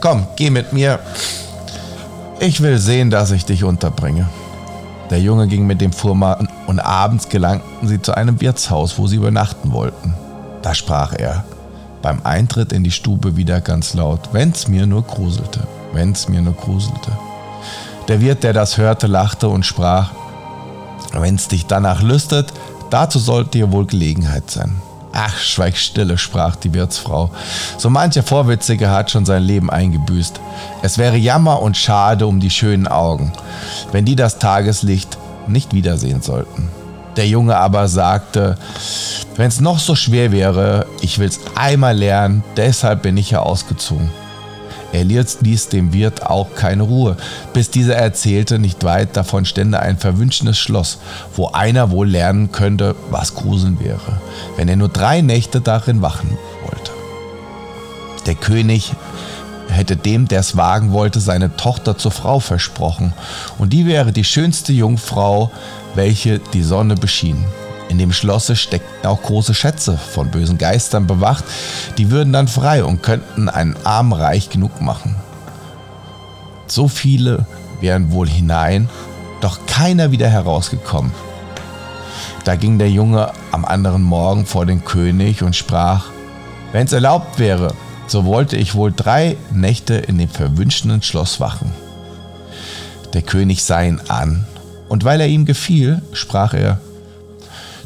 Komm, 0.00 0.26
geh 0.36 0.50
mit 0.50 0.72
mir. 0.72 1.00
Ich 2.38 2.60
will 2.60 2.78
sehen, 2.78 3.10
dass 3.10 3.30
ich 3.30 3.44
dich 3.44 3.64
unterbringe. 3.64 4.28
Der 5.10 5.20
Junge 5.20 5.48
ging 5.48 5.66
mit 5.66 5.80
dem 5.80 5.92
Fuhrmann 5.92 6.48
und 6.66 6.78
abends 6.78 7.28
gelangten 7.28 7.88
sie 7.88 8.00
zu 8.00 8.14
einem 8.14 8.40
Wirtshaus, 8.40 8.96
wo 8.98 9.06
sie 9.06 9.16
übernachten 9.16 9.72
wollten. 9.72 10.14
Da 10.62 10.74
sprach 10.74 11.14
er, 11.14 11.44
beim 12.02 12.20
Eintritt 12.22 12.72
in 12.72 12.84
die 12.84 12.90
Stube 12.90 13.36
wieder 13.36 13.60
ganz 13.60 13.94
laut, 13.94 14.28
wenn's 14.32 14.68
mir 14.68 14.86
nur 14.86 15.02
gruselte, 15.02 15.66
wenn's 15.92 16.28
mir 16.28 16.42
nur 16.42 16.54
gruselte. 16.54 17.10
Der 18.08 18.20
Wirt, 18.20 18.44
der 18.44 18.52
das 18.52 18.78
hörte, 18.78 19.06
lachte 19.06 19.48
und 19.48 19.66
sprach, 19.66 20.10
wenn's 21.12 21.48
dich 21.48 21.66
danach 21.66 22.02
lüstet, 22.02 22.52
dazu 22.90 23.18
sollte 23.18 23.52
dir 23.52 23.72
wohl 23.72 23.86
Gelegenheit 23.86 24.50
sein. 24.50 24.76
Ach, 25.12 25.36
schweig 25.38 25.76
stille, 25.76 26.18
sprach 26.18 26.56
die 26.56 26.72
Wirtsfrau. 26.72 27.30
So 27.78 27.90
mancher 27.90 28.22
Vorwitzige 28.22 28.90
hat 28.90 29.10
schon 29.10 29.26
sein 29.26 29.42
Leben 29.42 29.68
eingebüßt. 29.70 30.40
Es 30.82 30.98
wäre 30.98 31.16
Jammer 31.16 31.60
und 31.62 31.76
Schade 31.76 32.26
um 32.26 32.38
die 32.38 32.50
schönen 32.50 32.86
Augen, 32.86 33.32
wenn 33.92 34.04
die 34.04 34.16
das 34.16 34.38
Tageslicht 34.38 35.18
nicht 35.48 35.74
wiedersehen 35.74 36.22
sollten. 36.22 36.68
Der 37.16 37.26
Junge 37.26 37.56
aber 37.56 37.88
sagte, 37.88 38.56
wenn 39.36 39.48
es 39.48 39.60
noch 39.60 39.80
so 39.80 39.96
schwer 39.96 40.30
wäre, 40.30 40.86
ich 41.00 41.18
will's 41.18 41.40
einmal 41.56 41.96
lernen, 41.96 42.44
deshalb 42.56 43.02
bin 43.02 43.16
ich 43.16 43.32
ja 43.32 43.40
ausgezogen. 43.40 44.10
Er 44.92 45.04
ließ 45.04 45.68
dem 45.68 45.92
Wirt 45.92 46.26
auch 46.26 46.54
keine 46.54 46.82
Ruhe, 46.82 47.16
bis 47.52 47.70
dieser 47.70 47.94
erzählte, 47.94 48.58
nicht 48.58 48.82
weit 48.82 49.16
davon 49.16 49.44
stände 49.44 49.78
ein 49.80 49.98
verwünschtes 49.98 50.58
Schloss, 50.58 50.98
wo 51.36 51.48
einer 51.48 51.90
wohl 51.90 52.08
lernen 52.08 52.50
könnte, 52.50 52.96
was 53.10 53.34
Gruseln 53.34 53.78
wäre, 53.80 54.20
wenn 54.56 54.68
er 54.68 54.76
nur 54.76 54.88
drei 54.88 55.20
Nächte 55.20 55.60
darin 55.60 56.02
wachen 56.02 56.36
wollte. 56.62 56.90
Der 58.26 58.34
König 58.34 58.92
hätte 59.68 59.96
dem, 59.96 60.26
der 60.26 60.40
es 60.40 60.56
wagen 60.56 60.92
wollte, 60.92 61.20
seine 61.20 61.56
Tochter 61.56 61.96
zur 61.96 62.10
Frau 62.10 62.40
versprochen, 62.40 63.12
und 63.58 63.72
die 63.72 63.86
wäre 63.86 64.12
die 64.12 64.24
schönste 64.24 64.72
Jungfrau, 64.72 65.52
welche 65.94 66.40
die 66.52 66.62
Sonne 66.62 66.96
beschien. 66.96 67.44
In 67.90 67.98
dem 67.98 68.12
Schlosse 68.12 68.54
steckten 68.54 69.04
auch 69.04 69.20
große 69.20 69.52
Schätze 69.52 69.98
von 69.98 70.30
bösen 70.30 70.58
Geistern 70.58 71.08
bewacht, 71.08 71.42
die 71.98 72.12
würden 72.12 72.32
dann 72.32 72.46
frei 72.46 72.84
und 72.84 73.02
könnten 73.02 73.48
einen 73.48 73.74
Arm 73.82 74.12
reich 74.12 74.48
genug 74.48 74.80
machen. 74.80 75.16
So 76.68 76.86
viele 76.86 77.46
wären 77.80 78.12
wohl 78.12 78.28
hinein, 78.28 78.88
doch 79.40 79.66
keiner 79.66 80.12
wieder 80.12 80.28
herausgekommen. 80.28 81.10
Da 82.44 82.54
ging 82.54 82.78
der 82.78 82.90
Junge 82.90 83.32
am 83.50 83.64
anderen 83.64 84.02
Morgen 84.02 84.46
vor 84.46 84.66
den 84.66 84.84
König 84.84 85.42
und 85.42 85.56
sprach, 85.56 86.06
wenn 86.70 86.86
es 86.86 86.92
erlaubt 86.92 87.40
wäre, 87.40 87.74
so 88.06 88.24
wollte 88.24 88.56
ich 88.56 88.76
wohl 88.76 88.92
drei 88.92 89.36
Nächte 89.50 89.94
in 89.94 90.16
dem 90.16 90.28
verwünschten 90.28 91.02
Schloss 91.02 91.40
wachen. 91.40 91.72
Der 93.14 93.22
König 93.22 93.64
sah 93.64 93.82
ihn 93.82 94.00
an, 94.06 94.46
und 94.88 95.02
weil 95.02 95.20
er 95.20 95.26
ihm 95.26 95.44
gefiel, 95.44 96.02
sprach 96.12 96.54
er, 96.54 96.78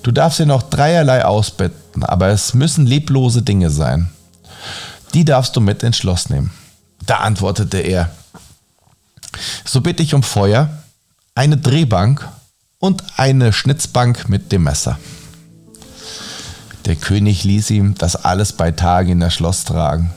Du 0.04 0.12
darfst 0.12 0.38
dir 0.38 0.44
noch 0.44 0.62
dreierlei 0.62 1.24
ausbetten, 1.24 2.04
aber 2.04 2.28
es 2.28 2.52
müssen 2.52 2.86
leblose 2.86 3.40
Dinge 3.40 3.70
sein. 3.70 4.10
Die 5.14 5.24
darfst 5.24 5.56
du 5.56 5.62
mit 5.62 5.82
ins 5.82 5.96
Schloss 5.96 6.28
nehmen. 6.28 6.50
Da 7.06 7.16
antwortete 7.20 7.78
er, 7.78 8.10
so 9.64 9.80
bitte 9.80 10.02
ich 10.02 10.12
um 10.12 10.22
Feuer, 10.22 10.68
eine 11.34 11.56
Drehbank 11.56 12.28
und 12.78 13.02
eine 13.16 13.54
Schnitzbank 13.54 14.28
mit 14.28 14.52
dem 14.52 14.64
Messer. 14.64 14.98
Der 16.84 16.96
König 16.96 17.44
ließ 17.44 17.70
ihm 17.70 17.94
das 17.94 18.14
alles 18.14 18.52
bei 18.52 18.72
Tage 18.72 19.12
in 19.12 19.20
das 19.20 19.32
Schloss 19.32 19.64
tragen. 19.64 20.12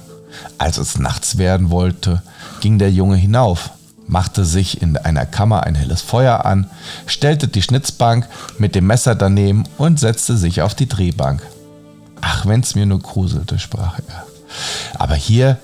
Als 0.58 0.77
es 0.77 1.00
nachts 1.00 1.38
werden 1.38 1.70
wollte, 1.70 2.22
ging 2.60 2.77
der 2.77 2.91
Junge 2.91 3.15
hinauf 3.15 3.70
machte 4.08 4.46
sich 4.46 4.82
in 4.82 4.98
einer 4.98 5.26
Kammer 5.26 5.64
ein 5.64 5.76
helles 5.76 6.02
Feuer 6.02 6.46
an, 6.46 6.70
stellte 7.06 7.48
die 7.48 7.62
Schnitzbank 7.62 8.28
mit 8.58 8.76
dem 8.76 8.88
Messer 8.88 9.16
daneben 9.16 9.66
und 9.78 10.00
setzte 10.00 10.38
sich 10.38 10.62
auf 10.62 10.76
die 10.76 10.88
Drehbank. 10.88 11.42
Ach, 12.22 12.46
wenn's 12.46 12.76
mir 12.76 12.86
nur 12.86 13.00
gruselte, 13.00 13.60
sprach 13.60 14.00
er. 14.08 14.26
Aber 14.98 15.16
hier 15.16 15.58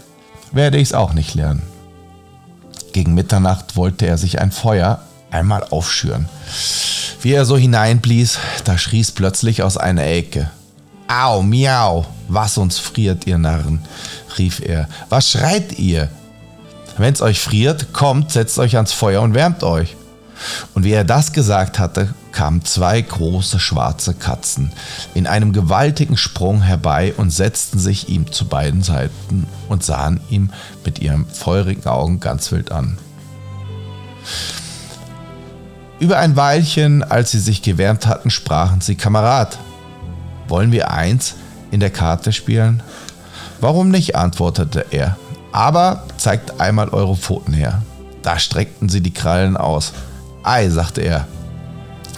werde 0.51 0.77
ich's 0.77 0.93
auch 0.93 1.13
nicht 1.13 1.33
lernen. 1.33 1.63
Gegen 2.91 3.15
Mitternacht 3.15 3.75
wollte 3.75 4.05
er 4.05 4.17
sich 4.17 4.39
ein 4.39 4.51
Feuer 4.51 5.01
einmal 5.31 5.63
aufschüren. 5.63 6.29
Wie 7.21 7.33
er 7.33 7.45
so 7.45 7.57
hineinblies, 7.57 8.37
da 8.65 8.77
schrie's 8.77 9.11
plötzlich 9.11 9.63
aus 9.63 9.77
einer 9.77 10.05
Ecke. 10.05 10.51
Au, 11.07 11.41
miau, 11.41 12.05
was 12.27 12.57
uns 12.57 12.77
friert, 12.77 13.25
ihr 13.25 13.37
Narren, 13.37 13.79
rief 14.37 14.59
er. 14.59 14.87
Was 15.09 15.31
schreit 15.31 15.79
ihr? 15.79 16.09
Wenn 16.97 17.13
es 17.13 17.21
euch 17.21 17.39
friert, 17.39 17.93
kommt, 17.93 18.31
setzt 18.31 18.59
euch 18.59 18.75
ans 18.75 18.93
Feuer 18.93 19.21
und 19.21 19.33
wärmt 19.33 19.63
euch. 19.63 19.95
Und 20.73 20.83
wie 20.83 20.91
er 20.91 21.03
das 21.03 21.31
gesagt 21.31 21.79
hatte, 21.79 22.13
kamen 22.31 22.65
zwei 22.65 23.01
große 23.01 23.59
schwarze 23.59 24.13
Katzen 24.13 24.71
in 25.13 25.27
einem 25.27 25.53
gewaltigen 25.53 26.17
Sprung 26.17 26.61
herbei 26.61 27.13
und 27.15 27.31
setzten 27.31 27.79
sich 27.79 28.09
ihm 28.09 28.31
zu 28.31 28.45
beiden 28.45 28.83
Seiten 28.83 29.47
und 29.69 29.83
sahen 29.83 30.19
ihm 30.29 30.49
mit 30.83 30.99
ihren 30.99 31.25
feurigen 31.27 31.85
Augen 31.85 32.19
ganz 32.19 32.51
wild 32.51 32.71
an. 32.71 32.97
Über 35.99 36.17
ein 36.17 36.35
Weilchen, 36.35 37.03
als 37.03 37.31
sie 37.31 37.39
sich 37.39 37.61
gewärmt 37.61 38.07
hatten, 38.07 38.29
sprachen 38.29 38.81
sie 38.81 38.95
Kamerad, 38.95 39.57
wollen 40.47 40.71
wir 40.71 40.91
eins 40.91 41.35
in 41.71 41.79
der 41.79 41.91
Karte 41.91 42.33
spielen? 42.33 42.83
Warum 43.61 43.89
nicht? 43.89 44.15
antwortete 44.15 44.85
er. 44.91 45.17
Aber 45.53 46.03
zeigt 46.17 46.59
einmal 46.59 46.89
eure 46.89 47.15
Pfoten 47.15 47.53
her. 47.53 47.81
Da 48.23 48.39
streckten 48.39 48.89
sie 48.89 49.01
die 49.01 49.13
Krallen 49.13 49.55
aus. 49.55 49.93
Ei, 50.41 50.67
sagte 50.69 51.01
er, 51.01 51.27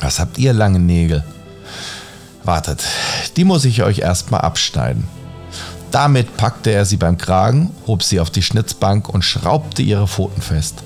was 0.01 0.19
habt 0.19 0.37
ihr 0.37 0.53
lange 0.53 0.79
Nägel? 0.79 1.23
Wartet, 2.43 2.83
die 3.35 3.43
muss 3.43 3.65
ich 3.65 3.83
euch 3.83 3.99
erstmal 3.99 4.41
abschneiden. 4.41 5.07
Damit 5.91 6.37
packte 6.37 6.71
er 6.71 6.85
sie 6.85 6.97
beim 6.97 7.17
Kragen, 7.17 7.71
hob 7.87 8.03
sie 8.03 8.19
auf 8.19 8.29
die 8.29 8.41
Schnitzbank 8.41 9.09
und 9.09 9.23
schraubte 9.23 9.81
ihre 9.81 10.07
Pfoten 10.07 10.41
fest. 10.41 10.83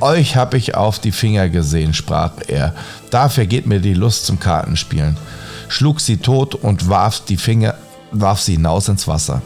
Euch 0.00 0.36
hab 0.36 0.54
ich 0.54 0.74
auf 0.74 0.98
die 0.98 1.12
Finger 1.12 1.48
gesehen, 1.48 1.94
sprach 1.94 2.32
er. 2.48 2.74
Da 3.10 3.28
vergeht 3.28 3.66
mir 3.66 3.80
die 3.80 3.94
Lust 3.94 4.26
zum 4.26 4.38
Kartenspielen. 4.38 5.16
Schlug 5.68 6.00
sie 6.00 6.18
tot 6.18 6.54
und 6.54 6.88
warf 6.88 7.20
die 7.24 7.36
Finger, 7.36 7.74
warf 8.12 8.40
sie 8.40 8.52
hinaus 8.52 8.88
ins 8.88 9.08
Wasser. 9.08 9.42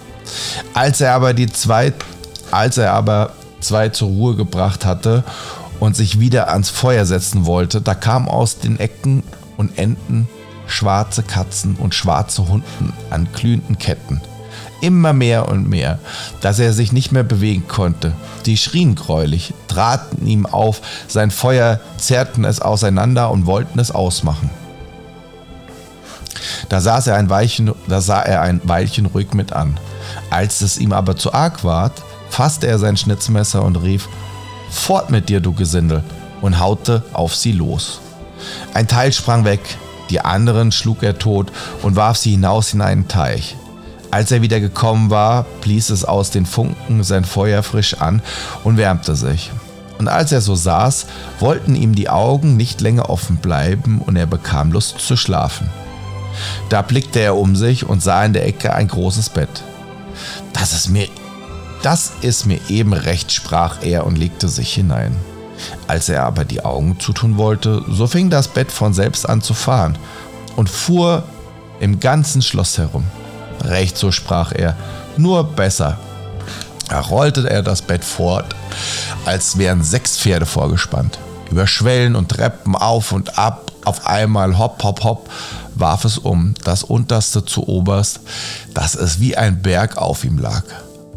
Als 0.74 1.00
er 1.00 1.14
aber 1.14 1.34
die 1.34 1.46
zwei 1.46 1.92
als 2.50 2.78
er 2.78 2.92
aber 2.92 3.32
zwei 3.60 3.88
zur 3.90 4.08
Ruhe 4.08 4.36
gebracht 4.36 4.84
hatte 4.84 5.24
und 5.78 5.96
sich 5.96 6.20
wieder 6.20 6.50
ans 6.50 6.70
Feuer 6.70 7.06
setzen 7.06 7.46
wollte, 7.46 7.80
da 7.80 7.94
kamen 7.94 8.28
aus 8.28 8.58
den 8.58 8.78
Ecken 8.78 9.22
und 9.56 9.78
Enden 9.78 10.28
schwarze 10.66 11.22
Katzen 11.22 11.76
und 11.76 11.94
schwarze 11.94 12.48
Hunden 12.48 12.92
an 13.10 13.28
glühenden 13.32 13.78
Ketten. 13.78 14.20
Immer 14.80 15.12
mehr 15.12 15.48
und 15.48 15.68
mehr, 15.68 15.98
dass 16.40 16.58
er 16.58 16.72
sich 16.72 16.92
nicht 16.92 17.12
mehr 17.12 17.22
bewegen 17.22 17.68
konnte. 17.68 18.12
Die 18.46 18.56
schrien 18.56 18.94
greulich, 18.94 19.52
traten 19.68 20.26
ihm 20.26 20.46
auf, 20.46 20.80
sein 21.06 21.30
Feuer 21.30 21.80
zerrten 21.98 22.44
es 22.44 22.60
auseinander 22.60 23.30
und 23.30 23.46
wollten 23.46 23.78
es 23.78 23.90
ausmachen. 23.90 24.48
Da, 26.70 26.80
saß 26.80 27.08
er 27.08 27.16
ein 27.16 27.28
Weilchen, 27.28 27.72
da 27.88 28.00
sah 28.00 28.22
er 28.22 28.40
ein 28.40 28.60
Weilchen 28.64 29.06
ruhig 29.06 29.34
mit 29.34 29.52
an. 29.52 29.78
Als 30.30 30.62
es 30.62 30.78
ihm 30.78 30.92
aber 30.92 31.16
zu 31.16 31.34
arg 31.34 31.64
ward, 31.64 32.02
fasste 32.30 32.66
er 32.66 32.78
sein 32.78 32.96
Schnitzmesser 32.96 33.62
und 33.62 33.76
rief, 33.76 34.08
Fort 34.70 35.10
mit 35.10 35.28
dir, 35.28 35.40
du 35.40 35.52
Gesindel, 35.52 36.02
und 36.40 36.58
haute 36.60 37.02
auf 37.12 37.34
sie 37.34 37.52
los. 37.52 38.00
Ein 38.72 38.88
Teil 38.88 39.12
sprang 39.12 39.44
weg, 39.44 39.60
die 40.10 40.20
anderen 40.20 40.72
schlug 40.72 41.02
er 41.02 41.18
tot 41.18 41.52
und 41.82 41.96
warf 41.96 42.16
sie 42.16 42.32
hinaus 42.32 42.72
in 42.72 42.80
einen 42.80 43.08
Teich. 43.08 43.56
Als 44.10 44.32
er 44.32 44.42
wieder 44.42 44.58
gekommen 44.58 45.10
war, 45.10 45.44
blies 45.60 45.90
es 45.90 46.04
aus 46.04 46.30
den 46.30 46.46
Funken 46.46 47.04
sein 47.04 47.24
Feuer 47.24 47.62
frisch 47.62 47.94
an 47.94 48.22
und 48.64 48.76
wärmte 48.76 49.14
sich. 49.14 49.52
Und 49.98 50.08
als 50.08 50.32
er 50.32 50.40
so 50.40 50.54
saß, 50.54 51.06
wollten 51.38 51.76
ihm 51.76 51.94
die 51.94 52.08
Augen 52.08 52.56
nicht 52.56 52.80
länger 52.80 53.10
offen 53.10 53.36
bleiben 53.36 54.00
und 54.00 54.16
er 54.16 54.26
bekam 54.26 54.72
Lust 54.72 54.98
zu 54.98 55.16
schlafen. 55.16 55.68
Da 56.70 56.82
blickte 56.82 57.20
er 57.20 57.36
um 57.36 57.54
sich 57.54 57.88
und 57.88 58.02
sah 58.02 58.24
in 58.24 58.32
der 58.32 58.46
Ecke 58.46 58.74
ein 58.74 58.88
großes 58.88 59.28
Bett. 59.28 59.62
Das 60.52 60.72
ist 60.72 60.88
mir 60.88 61.06
das 61.82 62.12
ist 62.20 62.46
mir 62.46 62.60
eben 62.68 62.92
recht, 62.92 63.32
sprach 63.32 63.82
er 63.82 64.06
und 64.06 64.16
legte 64.16 64.48
sich 64.48 64.72
hinein. 64.72 65.16
Als 65.86 66.08
er 66.08 66.24
aber 66.24 66.44
die 66.44 66.64
Augen 66.64 66.98
zutun 67.00 67.36
wollte, 67.36 67.84
so 67.88 68.06
fing 68.06 68.30
das 68.30 68.48
Bett 68.48 68.70
von 68.72 68.94
selbst 68.94 69.28
an 69.28 69.42
zu 69.42 69.54
fahren 69.54 69.98
und 70.56 70.68
fuhr 70.68 71.22
im 71.80 72.00
ganzen 72.00 72.42
Schloss 72.42 72.78
herum. 72.78 73.04
Recht 73.62 73.96
so 73.96 74.10
sprach 74.10 74.52
er, 74.52 74.76
nur 75.16 75.44
besser. 75.44 75.98
Da 76.88 77.00
rollte 77.00 77.48
er 77.48 77.62
das 77.62 77.82
Bett 77.82 78.04
fort, 78.04 78.54
als 79.24 79.58
wären 79.58 79.82
sechs 79.82 80.18
Pferde 80.18 80.46
vorgespannt. 80.46 81.18
Über 81.50 81.66
Schwellen 81.66 82.16
und 82.16 82.30
Treppen 82.30 82.74
auf 82.74 83.12
und 83.12 83.38
ab, 83.38 83.72
auf 83.84 84.06
einmal 84.06 84.58
hopp, 84.58 84.82
hopp, 84.82 85.04
hopp, 85.04 85.30
warf 85.74 86.04
es 86.04 86.18
um, 86.18 86.54
das 86.64 86.82
unterste 86.84 87.44
zu 87.44 87.66
oberst, 87.68 88.20
dass 88.74 88.94
es 88.94 89.20
wie 89.20 89.36
ein 89.36 89.62
Berg 89.62 89.96
auf 89.96 90.24
ihm 90.24 90.38
lag. 90.38 90.62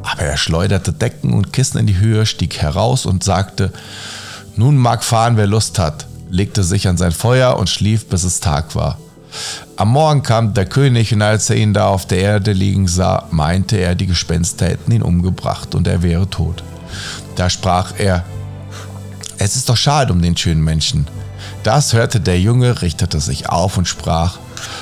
Aber 0.03 0.21
er 0.21 0.37
schleuderte 0.37 0.93
Decken 0.93 1.33
und 1.33 1.53
Kissen 1.53 1.79
in 1.79 1.87
die 1.87 1.97
Höhe, 1.97 2.25
stieg 2.25 2.57
heraus 2.57 3.05
und 3.05 3.23
sagte, 3.23 3.71
nun 4.55 4.77
mag 4.77 5.03
fahren, 5.03 5.37
wer 5.37 5.47
Lust 5.47 5.79
hat, 5.79 6.05
legte 6.29 6.63
sich 6.63 6.87
an 6.87 6.97
sein 6.97 7.11
Feuer 7.11 7.57
und 7.57 7.69
schlief, 7.69 8.07
bis 8.07 8.23
es 8.23 8.39
Tag 8.39 8.75
war. 8.75 8.99
Am 9.77 9.89
Morgen 9.89 10.21
kam 10.21 10.53
der 10.53 10.65
König 10.65 11.13
und 11.13 11.21
als 11.23 11.49
er 11.49 11.55
ihn 11.55 11.73
da 11.73 11.87
auf 11.87 12.05
der 12.05 12.19
Erde 12.19 12.51
liegen 12.53 12.87
sah, 12.87 13.27
meinte 13.31 13.77
er, 13.77 13.95
die 13.95 14.05
Gespenster 14.05 14.67
hätten 14.67 14.91
ihn 14.91 15.01
umgebracht 15.01 15.73
und 15.73 15.87
er 15.87 16.03
wäre 16.03 16.29
tot. 16.29 16.63
Da 17.35 17.49
sprach 17.49 17.93
er, 17.97 18.23
es 19.39 19.55
ist 19.55 19.69
doch 19.69 19.77
schade 19.77 20.13
um 20.13 20.21
den 20.21 20.37
schönen 20.37 20.63
Menschen. 20.63 21.07
Das 21.63 21.93
hörte 21.93 22.19
der 22.19 22.39
Junge, 22.39 22.81
richtete 22.81 23.19
sich 23.19 23.49
auf 23.49 23.77
und 23.77 23.87
sprach, 23.87 24.37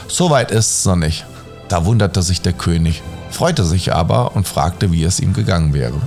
so 0.07 0.29
weit 0.29 0.51
ist 0.51 0.79
es 0.79 0.85
noch 0.85 0.97
nicht. 0.97 1.25
Da 1.69 1.85
wunderte 1.85 2.21
sich 2.21 2.41
der 2.41 2.53
König, 2.53 3.01
freute 3.31 3.65
sich 3.65 3.93
aber 3.93 4.35
und 4.35 4.47
fragte, 4.47 4.91
wie 4.91 5.03
es 5.03 5.19
ihm 5.19 5.33
gegangen 5.33 5.73
wäre. 5.73 5.99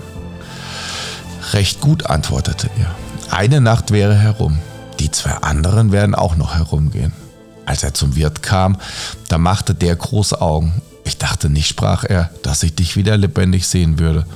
Recht 1.52 1.81
gut, 1.81 2.07
antwortete 2.07 2.71
er. 2.78 2.95
Eine 3.31 3.61
Nacht 3.61 3.90
wäre 3.90 4.14
herum, 4.14 4.59
die 5.00 5.11
zwei 5.11 5.33
anderen 5.33 5.93
werden 5.93 6.14
auch 6.14 6.37
noch 6.37 6.54
herumgehen. 6.54 7.12
Als 7.66 7.83
er 7.83 7.95
zum 7.95 8.16
Wirt 8.16 8.43
kam, 8.43 8.76
da 9.28 9.38
machte 9.38 9.75
der 9.75 9.97
große 9.97 10.40
Augen. 10.40 10.83
Ich 11.04 11.19
dachte 11.19 11.50
nicht, 11.50 11.69
sprach 11.69 12.04
er, 12.04 12.31
dass 12.43 12.62
ich 12.62 12.75
dich 12.75 12.97
wieder 12.97 13.16
lebendig 13.16 13.66
sehen 13.66 13.99
würde. 13.99 14.26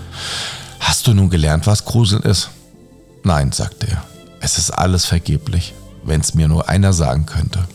Hast 0.81 1.07
du 1.07 1.15
nun 1.15 1.31
gelernt, 1.31 1.67
was 1.67 1.85
Gruseln 1.85 2.23
ist? 2.23 2.51
Nein, 3.23 3.53
sagte 3.53 3.89
er. 3.89 4.05
Es 4.41 4.59
ist 4.59 4.71
alles 4.71 5.05
vergeblich, 5.05 5.75
wenn 6.05 6.21
es 6.21 6.35
mir 6.35 6.49
nur 6.49 6.69
einer 6.69 6.93
sagen 6.93 7.27
könnte. 7.27 7.67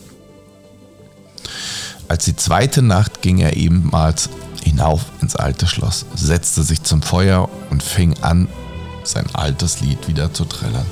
Als 2.08 2.24
die 2.24 2.36
zweite 2.36 2.82
Nacht 2.82 3.22
ging 3.22 3.38
er 3.38 3.56
ebenfalls 3.56 4.28
hinauf 4.64 5.02
ins 5.20 5.36
alte 5.36 5.66
Schloss, 5.66 6.06
setzte 6.14 6.62
sich 6.62 6.82
zum 6.82 7.02
Feuer 7.02 7.48
und 7.70 7.82
fing 7.82 8.16
an, 8.22 8.48
sein 9.04 9.26
altes 9.32 9.80
Lied 9.80 10.08
wieder 10.08 10.32
zu 10.32 10.44
trällern. 10.44 10.86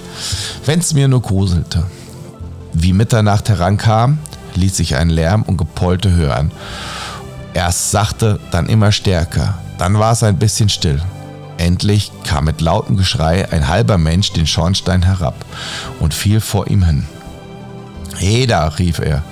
Wenn's 0.64 0.95
mir 0.95 1.09
nur 1.09 1.23
gruselte. 1.23 1.85
Wie 2.73 2.93
Mitternacht 2.93 3.49
herankam, 3.49 4.19
ließ 4.55 4.76
sich 4.76 4.97
ein 4.97 5.11
Lärm 5.11 5.43
und 5.43 5.57
Gepolte 5.57 6.12
hören. 6.12 6.52
Erst 7.55 7.91
sachte, 7.91 8.38
dann 8.50 8.67
immer 8.67 8.93
stärker. 8.93 9.59
Dann 9.79 9.99
war 9.99 10.12
es 10.12 10.23
ein 10.23 10.38
bisschen 10.38 10.69
still. 10.69 11.00
Endlich 11.59 12.11
kam 12.25 12.47
mit 12.47 12.61
lautem 12.61 12.97
Geschrei 12.97 13.50
ein 13.50 13.69
halber 13.69 13.99
Mensch 13.99 14.33
den 14.33 14.47
Schornstein 14.47 15.02
herab 15.02 15.45
und 16.00 16.14
fiel 16.14 16.41
vor 16.41 16.67
ihm 16.69 16.85
hin. 16.85 17.07
Heda, 18.17 18.69
rief 18.69 18.99
er. 18.99 19.23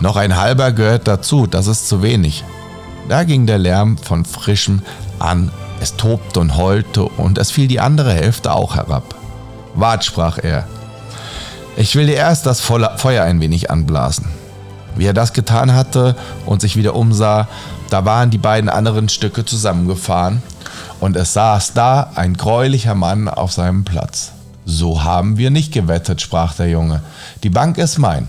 Noch 0.00 0.16
ein 0.16 0.36
halber 0.36 0.72
gehört 0.72 1.06
dazu, 1.06 1.46
das 1.46 1.66
ist 1.66 1.88
zu 1.88 2.02
wenig. 2.02 2.44
Da 3.10 3.24
ging 3.24 3.44
der 3.44 3.58
Lärm 3.58 3.98
von 3.98 4.24
frischem 4.24 4.82
an, 5.18 5.50
es 5.80 5.96
tobte 5.96 6.38
und 6.38 6.56
heulte 6.56 7.02
und 7.02 7.38
es 7.38 7.50
fiel 7.50 7.66
die 7.66 7.80
andere 7.80 8.12
Hälfte 8.12 8.52
auch 8.52 8.76
herab. 8.76 9.16
Wart, 9.74 10.04
sprach 10.04 10.38
er, 10.38 10.68
ich 11.76 11.96
will 11.96 12.06
dir 12.06 12.14
erst 12.14 12.46
das 12.46 12.60
Feuer 12.60 13.24
ein 13.24 13.40
wenig 13.40 13.68
anblasen. 13.68 14.26
Wie 14.94 15.06
er 15.06 15.12
das 15.12 15.32
getan 15.32 15.74
hatte 15.74 16.14
und 16.46 16.60
sich 16.60 16.76
wieder 16.76 16.94
umsah, 16.94 17.48
da 17.88 18.04
waren 18.04 18.30
die 18.30 18.38
beiden 18.38 18.70
anderen 18.70 19.08
Stücke 19.08 19.44
zusammengefahren 19.44 20.40
und 21.00 21.16
es 21.16 21.32
saß 21.32 21.72
da 21.72 22.12
ein 22.14 22.34
gräulicher 22.34 22.94
Mann 22.94 23.26
auf 23.26 23.50
seinem 23.50 23.82
Platz. 23.82 24.30
So 24.66 25.02
haben 25.02 25.36
wir 25.36 25.50
nicht 25.50 25.72
gewettet, 25.72 26.20
sprach 26.20 26.54
der 26.54 26.68
Junge. 26.68 27.02
Die 27.42 27.50
Bank 27.50 27.76
ist 27.76 27.98
mein. 27.98 28.28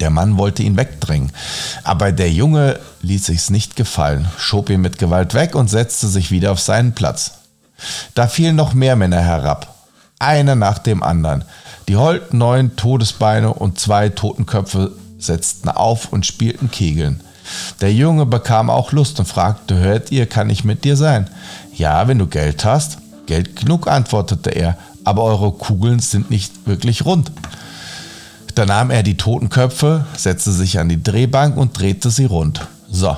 Der 0.00 0.10
Mann 0.10 0.38
wollte 0.38 0.62
ihn 0.62 0.76
wegdrängen, 0.76 1.32
aber 1.84 2.12
der 2.12 2.30
Junge 2.30 2.78
ließ 3.02 3.26
sich's 3.26 3.50
nicht 3.50 3.76
gefallen, 3.76 4.28
schob 4.38 4.70
ihn 4.70 4.80
mit 4.80 4.98
Gewalt 4.98 5.34
weg 5.34 5.54
und 5.54 5.68
setzte 5.68 6.08
sich 6.08 6.30
wieder 6.30 6.52
auf 6.52 6.60
seinen 6.60 6.92
Platz. 6.92 7.32
Da 8.14 8.26
fielen 8.26 8.56
noch 8.56 8.74
mehr 8.74 8.96
Männer 8.96 9.20
herab, 9.20 9.74
einer 10.18 10.54
nach 10.54 10.78
dem 10.78 11.02
anderen. 11.02 11.44
Die 11.88 11.96
holten 11.96 12.38
neun 12.38 12.76
Todesbeine 12.76 13.52
und 13.52 13.78
zwei 13.78 14.08
Totenköpfe 14.08 14.92
setzten 15.18 15.68
auf 15.68 16.12
und 16.12 16.26
spielten 16.26 16.70
Kegeln. 16.70 17.20
Der 17.80 17.92
Junge 17.92 18.26
bekam 18.26 18.70
auch 18.70 18.92
Lust 18.92 19.18
und 19.18 19.26
fragte, 19.26 19.76
hört 19.76 20.12
ihr, 20.12 20.26
kann 20.26 20.50
ich 20.50 20.64
mit 20.64 20.84
dir 20.84 20.96
sein? 20.96 21.28
Ja, 21.74 22.08
wenn 22.08 22.18
du 22.18 22.26
Geld 22.26 22.64
hast. 22.64 22.98
Geld 23.26 23.56
genug, 23.56 23.88
antwortete 23.88 24.50
er, 24.50 24.76
aber 25.04 25.22
eure 25.22 25.52
Kugeln 25.52 26.00
sind 26.00 26.30
nicht 26.30 26.66
wirklich 26.66 27.04
rund. 27.04 27.30
Da 28.58 28.66
nahm 28.66 28.90
er 28.90 29.04
die 29.04 29.16
Totenköpfe, 29.16 30.04
setzte 30.16 30.50
sich 30.50 30.80
an 30.80 30.88
die 30.88 31.00
Drehbank 31.00 31.56
und 31.56 31.78
drehte 31.78 32.10
sie 32.10 32.24
rund. 32.24 32.66
So, 32.90 33.16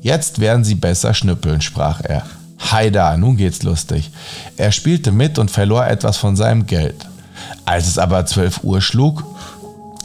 jetzt 0.00 0.40
werden 0.40 0.64
sie 0.64 0.74
besser 0.74 1.14
schnüppeln, 1.14 1.60
sprach 1.60 2.00
er. 2.00 2.26
Heida, 2.72 3.16
nun 3.16 3.36
geht's 3.36 3.62
lustig. 3.62 4.10
Er 4.56 4.72
spielte 4.72 5.12
mit 5.12 5.38
und 5.38 5.52
verlor 5.52 5.86
etwas 5.86 6.16
von 6.16 6.34
seinem 6.34 6.66
Geld. 6.66 6.96
Als 7.64 7.86
es 7.86 7.96
aber 7.96 8.26
zwölf 8.26 8.64
Uhr 8.64 8.80
schlug, 8.80 9.22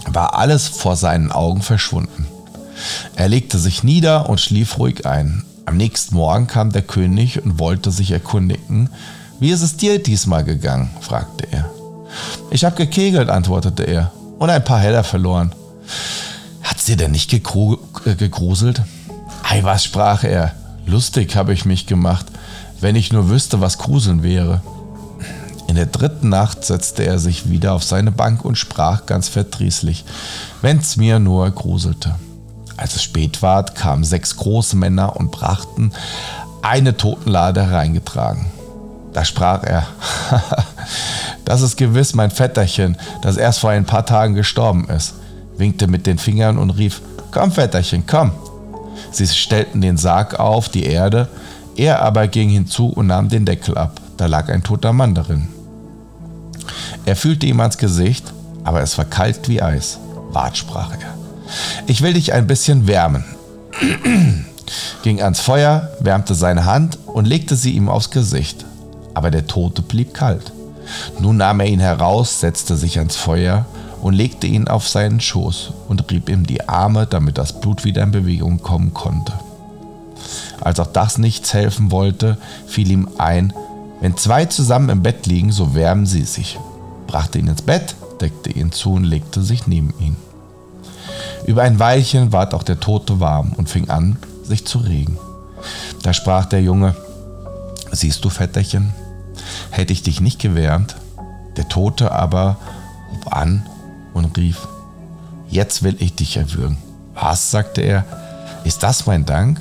war 0.05 0.37
alles 0.37 0.67
vor 0.67 0.95
seinen 0.95 1.31
Augen 1.31 1.63
verschwunden. 1.63 2.27
Er 3.15 3.29
legte 3.29 3.57
sich 3.57 3.83
nieder 3.83 4.29
und 4.29 4.39
schlief 4.39 4.77
ruhig 4.77 5.07
ein. 5.07 5.43
Am 5.65 5.77
nächsten 5.77 6.13
Morgen 6.13 6.45
kam 6.45 6.71
der 6.71 6.83
König 6.83 7.43
und 7.43 7.57
wollte 7.57 7.89
sich 7.89 8.11
erkundigen, 8.11 8.91
wie 9.39 9.49
ist 9.49 9.63
es 9.63 9.75
dir 9.75 9.97
diesmal 9.97 10.43
gegangen? 10.43 10.91
fragte 11.01 11.47
er. 11.49 11.67
Ich 12.51 12.63
hab 12.63 12.75
gekegelt, 12.75 13.31
antwortete 13.31 13.81
er 13.81 14.11
und 14.39 14.49
ein 14.49 14.63
paar 14.63 14.79
Heller 14.79 15.03
verloren. 15.03 15.53
Hat's 16.63 16.85
dir 16.85 16.97
denn 16.97 17.11
nicht 17.11 17.29
gegru 17.29 17.77
äh, 18.05 18.15
gegruselt? 18.15 18.81
Ei, 19.43 19.63
was 19.63 19.83
sprach 19.83 20.23
er? 20.23 20.53
Lustig 20.85 21.35
habe 21.35 21.53
ich 21.53 21.65
mich 21.65 21.87
gemacht, 21.87 22.25
wenn 22.79 22.95
ich 22.95 23.11
nur 23.11 23.29
wüsste, 23.29 23.61
was 23.61 23.77
Gruseln 23.77 24.23
wäre. 24.23 24.61
In 25.67 25.75
der 25.75 25.85
dritten 25.85 26.29
Nacht 26.29 26.63
setzte 26.63 27.03
er 27.05 27.19
sich 27.19 27.49
wieder 27.49 27.73
auf 27.73 27.83
seine 27.83 28.11
Bank 28.11 28.45
und 28.45 28.57
sprach 28.57 29.05
ganz 29.05 29.27
verdrießlich, 29.27 30.05
wenn's 30.61 30.95
mir 30.95 31.19
nur 31.19 31.49
gruselte. 31.51 32.15
Als 32.77 32.95
es 32.95 33.03
spät 33.03 33.41
ward, 33.41 33.75
kamen 33.75 34.03
sechs 34.03 34.37
große 34.37 34.77
Männer 34.77 35.15
und 35.15 35.31
brachten 35.31 35.91
eine 36.61 36.95
Totenlade 36.95 37.65
hereingetragen. 37.65 38.45
Da 39.13 39.25
sprach 39.25 39.63
er, 39.63 39.87
das 41.47 41.61
ist 41.61 41.77
gewiss 41.77 42.13
mein 42.13 42.29
Vetterchen, 42.29 42.97
das 43.21 43.37
erst 43.37 43.59
vor 43.59 43.69
ein 43.69 43.85
paar 43.85 44.05
Tagen 44.05 44.33
gestorben 44.33 44.89
ist, 44.89 45.13
winkte 45.55 45.87
mit 45.87 46.05
den 46.05 46.17
Fingern 46.17 46.57
und 46.57 46.71
rief, 46.71 47.01
komm 47.31 47.53
Vetterchen, 47.53 48.03
komm. 48.05 48.31
Sie 49.11 49.25
stellten 49.25 49.79
den 49.79 49.95
Sarg 49.95 50.41
auf 50.41 50.67
die 50.67 50.83
Erde, 50.83 51.29
er 51.77 52.01
aber 52.01 52.27
ging 52.27 52.49
hinzu 52.49 52.89
und 52.89 53.07
nahm 53.07 53.29
den 53.29 53.45
Deckel 53.45 53.77
ab. 53.77 54.01
Da 54.17 54.25
lag 54.25 54.49
ein 54.49 54.61
toter 54.61 54.91
Mann 54.91 55.15
darin. 55.15 55.47
Er 57.05 57.15
fühlte 57.15 57.45
ihm 57.45 57.61
ans 57.61 57.77
Gesicht, 57.77 58.33
aber 58.65 58.81
es 58.81 58.97
war 58.97 59.05
kalt 59.05 59.47
wie 59.47 59.61
Eis. 59.61 59.99
Wart, 60.33 60.57
sprach 60.57 60.91
er. 60.91 61.15
Ich 61.85 62.01
will 62.01 62.11
dich 62.11 62.33
ein 62.33 62.45
bisschen 62.45 62.87
wärmen. 62.87 63.23
ging 65.01 65.21
ans 65.21 65.39
Feuer, 65.39 65.91
wärmte 66.01 66.35
seine 66.35 66.65
Hand 66.65 66.97
und 67.05 67.25
legte 67.25 67.55
sie 67.55 67.71
ihm 67.71 67.87
aufs 67.87 68.11
Gesicht. 68.11 68.65
Aber 69.13 69.31
der 69.31 69.47
Tote 69.47 69.81
blieb 69.81 70.13
kalt. 70.13 70.51
Nun 71.19 71.37
nahm 71.37 71.59
er 71.59 71.67
ihn 71.67 71.79
heraus, 71.79 72.39
setzte 72.39 72.75
sich 72.75 72.99
ans 72.99 73.15
Feuer 73.15 73.65
und 74.01 74.13
legte 74.13 74.47
ihn 74.47 74.67
auf 74.67 74.87
seinen 74.87 75.19
Schoß 75.19 75.71
und 75.87 76.09
rieb 76.11 76.29
ihm 76.29 76.45
die 76.45 76.67
Arme, 76.67 77.07
damit 77.07 77.37
das 77.37 77.59
Blut 77.59 77.83
wieder 77.83 78.03
in 78.03 78.11
Bewegung 78.11 78.61
kommen 78.61 78.93
konnte. 78.93 79.33
Als 80.61 80.79
auch 80.79 80.87
das 80.87 81.17
nichts 81.17 81.53
helfen 81.53 81.91
wollte, 81.91 82.37
fiel 82.67 82.91
ihm 82.91 83.09
ein, 83.17 83.53
wenn 84.01 84.17
zwei 84.17 84.45
zusammen 84.45 84.89
im 84.89 85.03
Bett 85.03 85.25
liegen, 85.25 85.51
so 85.51 85.73
wärmen 85.73 86.05
sie 86.05 86.23
sich, 86.23 86.59
brachte 87.07 87.39
ihn 87.39 87.47
ins 87.47 87.61
Bett, 87.61 87.95
deckte 88.21 88.51
ihn 88.51 88.71
zu 88.71 88.93
und 88.93 89.03
legte 89.03 89.41
sich 89.41 89.67
neben 89.67 89.93
ihn. 89.99 90.15
Über 91.45 91.63
ein 91.63 91.79
Weilchen 91.79 92.31
ward 92.31 92.53
auch 92.53 92.63
der 92.63 92.79
Tote 92.79 93.19
warm 93.19 93.53
und 93.57 93.69
fing 93.69 93.89
an, 93.89 94.17
sich 94.43 94.65
zu 94.65 94.79
regen. 94.79 95.17
Da 96.03 96.13
sprach 96.13 96.45
der 96.45 96.61
Junge, 96.61 96.95
siehst 97.91 98.23
du, 98.23 98.29
Vetterchen, 98.29 98.93
hätte 99.71 99.93
ich 99.93 100.03
dich 100.03 100.21
nicht 100.21 100.39
gewärmt. 100.39 100.95
Der 101.55 101.67
Tote 101.67 102.11
aber 102.11 102.57
hob 103.11 103.33
an 103.33 103.65
und 104.13 104.37
rief, 104.37 104.67
jetzt 105.49 105.83
will 105.83 105.95
ich 105.99 106.15
dich 106.15 106.37
erwürgen. 106.37 106.77
Was, 107.13 107.51
sagte 107.51 107.81
er, 107.81 108.05
ist 108.63 108.83
das 108.83 109.05
mein 109.05 109.25
Dank? 109.25 109.59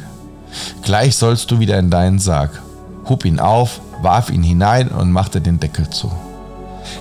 Gleich 0.83 1.17
sollst 1.17 1.51
du 1.51 1.59
wieder 1.59 1.79
in 1.79 1.91
deinen 1.91 2.19
Sarg. 2.19 2.63
Hub 3.09 3.25
ihn 3.25 3.41
auf, 3.41 3.81
warf 4.03 4.31
ihn 4.31 4.43
hinein 4.43 4.89
und 4.89 5.11
machte 5.11 5.41
den 5.41 5.61
Deckel 5.61 5.89
zu. 5.91 6.11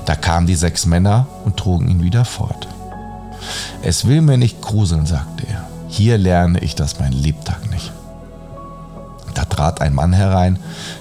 Da 0.05 0.15
kamen 0.15 0.47
die 0.47 0.55
sechs 0.55 0.85
Männer 0.85 1.27
und 1.43 1.57
trugen 1.57 1.89
ihn 1.89 2.01
wieder 2.01 2.25
fort. 2.25 2.67
Es 3.81 4.07
will 4.07 4.21
mir 4.21 4.37
nicht 4.37 4.61
gruseln, 4.61 5.05
sagte 5.05 5.45
er. 5.47 5.67
Hier 5.87 6.17
lerne 6.17 6.59
ich 6.59 6.75
das 6.75 6.99
mein 6.99 7.11
Lebtag 7.11 7.69
nicht. 7.69 7.91
Da 9.33 9.45
trat 9.45 9.81
ein 9.81 9.93
Mann 9.93 10.13
herein, 10.13 10.57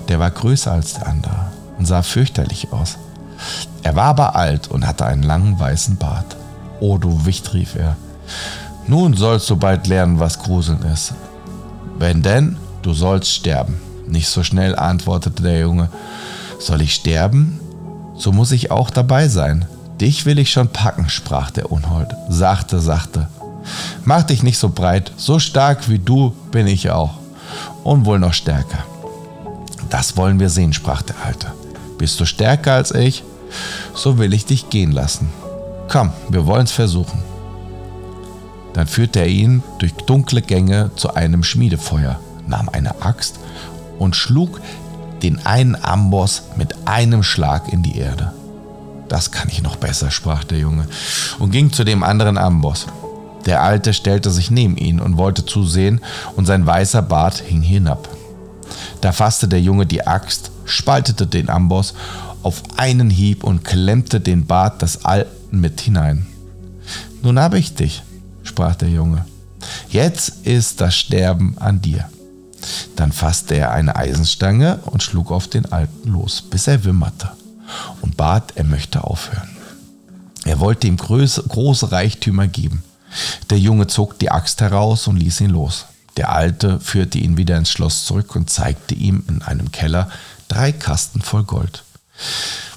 der 0.08 0.18
war 0.18 0.30
größer 0.30 0.72
als 0.72 0.94
der 0.94 1.06
andere 1.06 1.46
und 1.78 1.86
sah 1.86 2.02
fürchterlich 2.02 2.72
aus. 2.72 2.98
Er 3.82 3.96
war 3.96 4.06
aber 4.06 4.36
alt 4.36 4.68
und 4.68 4.86
hatte 4.86 5.06
einen 5.06 5.22
langen 5.22 5.58
weißen 5.58 5.96
Bart. 5.96 6.36
O 6.80 6.98
du 6.98 7.26
Wicht, 7.26 7.52
rief 7.54 7.76
er, 7.76 7.96
nun 8.86 9.14
sollst 9.14 9.48
du 9.48 9.56
bald 9.56 9.86
lernen, 9.86 10.20
was 10.20 10.38
Gruseln 10.38 10.82
ist. 10.82 11.14
Wenn 11.98 12.22
denn, 12.22 12.56
du 12.82 12.92
sollst 12.92 13.30
sterben. 13.30 13.80
Nicht 14.06 14.28
so 14.28 14.42
schnell, 14.42 14.76
antwortete 14.76 15.42
der 15.42 15.60
Junge. 15.60 15.88
Soll 16.58 16.82
ich 16.82 16.94
sterben? 16.94 17.60
So 18.16 18.32
muss 18.32 18.52
ich 18.52 18.70
auch 18.70 18.90
dabei 18.90 19.28
sein. 19.28 19.64
Dich 20.00 20.26
will 20.26 20.38
ich 20.38 20.52
schon 20.52 20.68
packen, 20.68 21.08
sprach 21.08 21.50
der 21.50 21.72
Unhold. 21.72 22.14
Sachte, 22.28 22.80
sachte. 22.80 23.28
Mach 24.04 24.24
dich 24.24 24.42
nicht 24.42 24.58
so 24.58 24.68
breit, 24.68 25.12
so 25.16 25.38
stark 25.38 25.88
wie 25.88 25.98
du 25.98 26.34
bin 26.50 26.66
ich 26.66 26.90
auch. 26.90 27.14
Und 27.84 28.04
wohl 28.04 28.18
noch 28.18 28.34
stärker. 28.34 28.84
Das 29.88 30.16
wollen 30.16 30.40
wir 30.40 30.50
sehen, 30.50 30.72
sprach 30.72 31.02
der 31.02 31.16
Alte. 31.24 31.52
Bist 31.98 32.20
du 32.20 32.24
stärker 32.24 32.74
als 32.74 32.92
ich? 32.92 33.24
So 33.94 34.18
will 34.18 34.34
ich 34.34 34.46
dich 34.46 34.70
gehen 34.70 34.92
lassen. 34.92 35.28
Komm, 35.88 36.10
wir 36.28 36.46
wollen's 36.46 36.72
versuchen. 36.72 37.22
Dann 38.72 38.86
führte 38.86 39.20
er 39.20 39.28
ihn 39.28 39.62
durch 39.78 39.92
dunkle 39.92 40.42
Gänge 40.42 40.90
zu 40.96 41.14
einem 41.14 41.44
Schmiedefeuer, 41.44 42.18
nahm 42.48 42.68
eine 42.68 43.02
Axt 43.02 43.38
und 43.98 44.16
schlug 44.16 44.60
den 45.22 45.46
einen 45.46 45.76
Amboss 45.80 46.42
mit 46.56 46.74
einem 46.86 47.22
Schlag 47.22 47.72
in 47.72 47.82
die 47.82 47.98
Erde. 47.98 48.32
Das 49.08 49.30
kann 49.30 49.48
ich 49.48 49.62
noch 49.62 49.76
besser, 49.76 50.10
sprach 50.10 50.44
der 50.44 50.58
Junge 50.58 50.86
und 51.38 51.50
ging 51.50 51.72
zu 51.72 51.84
dem 51.84 52.02
anderen 52.02 52.36
Amboss. 52.36 52.86
Der 53.46 53.62
Alte 53.62 53.92
stellte 53.92 54.30
sich 54.30 54.50
neben 54.50 54.76
ihn 54.76 55.00
und 55.00 55.18
wollte 55.18 55.44
zusehen, 55.44 56.00
und 56.34 56.46
sein 56.46 56.66
weißer 56.66 57.02
Bart 57.02 57.36
hing 57.46 57.60
hinab. 57.60 58.08
Da 59.00 59.12
fasste 59.12 59.48
der 59.48 59.60
Junge 59.60 59.84
die 59.84 60.06
Axt, 60.06 60.50
spaltete 60.64 61.26
den 61.26 61.48
Amboss 61.48 61.94
auf 62.42 62.62
einen 62.76 63.10
Hieb 63.10 63.44
und 63.44 63.64
klemmte 63.64 64.20
den 64.20 64.46
Bart 64.46 64.82
des 64.82 65.04
Alten 65.04 65.60
mit 65.60 65.80
hinein. 65.80 66.26
Nun 67.22 67.38
habe 67.38 67.58
ich 67.58 67.74
dich, 67.74 68.02
sprach 68.42 68.76
der 68.76 68.90
Junge. 68.90 69.24
Jetzt 69.88 70.46
ist 70.46 70.80
das 70.80 70.94
Sterben 70.94 71.56
an 71.58 71.80
dir. 71.80 72.08
Dann 72.96 73.12
fasste 73.12 73.54
er 73.54 73.72
eine 73.72 73.96
Eisenstange 73.96 74.80
und 74.84 75.02
schlug 75.02 75.30
auf 75.30 75.48
den 75.48 75.70
Alten 75.72 76.10
los, 76.10 76.42
bis 76.42 76.66
er 76.66 76.84
wimmerte 76.84 77.30
und 78.00 78.16
bat, 78.16 78.52
er 78.56 78.64
möchte 78.64 79.04
aufhören. 79.04 79.48
Er 80.44 80.60
wollte 80.60 80.86
ihm 80.86 80.96
große, 80.96 81.92
Reichtümer 81.92 82.46
geben. 82.46 82.82
Der 83.50 83.58
Junge 83.58 83.86
zog 83.86 84.18
die 84.18 84.30
Axt 84.30 84.60
heraus 84.60 85.06
und 85.06 85.16
ließ 85.16 85.40
ihn 85.40 85.50
los. 85.50 85.86
Der 86.16 86.32
Alte 86.32 86.78
führte 86.80 87.18
ihn 87.18 87.36
wieder 87.36 87.56
ins 87.56 87.70
Schloss 87.70 88.04
zurück 88.04 88.36
und 88.36 88.50
zeigte 88.50 88.94
ihm 88.94 89.24
in 89.28 89.42
einem 89.42 89.72
Keller 89.72 90.10
drei 90.48 90.72
Kasten 90.72 91.20
voll 91.20 91.44
Gold. 91.44 91.84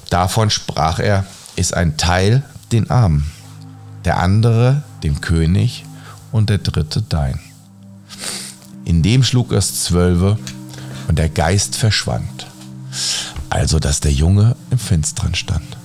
Davon 0.10 0.50
sprach 0.50 1.00
er, 1.00 1.26
ist 1.56 1.74
ein 1.74 1.98
Teil 1.98 2.44
den 2.72 2.90
Armen, 2.90 3.32
der 4.06 4.20
andere 4.20 4.84
dem 5.04 5.22
König 5.22 5.86
und 6.32 6.50
der 6.50 6.60
dritte 6.60 7.02
dein. 7.02 7.40
In 8.86 9.04
dem 9.04 9.24
schlug 9.24 9.52
es 9.52 9.84
zwölfe 9.84 10.38
und 11.08 11.18
der 11.20 11.30
Geist 11.30 11.76
verschwand, 11.76 12.48
also 13.50 13.80
dass 13.80 14.00
der 14.00 14.14
Junge 14.14 14.56
im 14.72 14.80
Finstern 14.80 15.36
stand. 15.36 15.78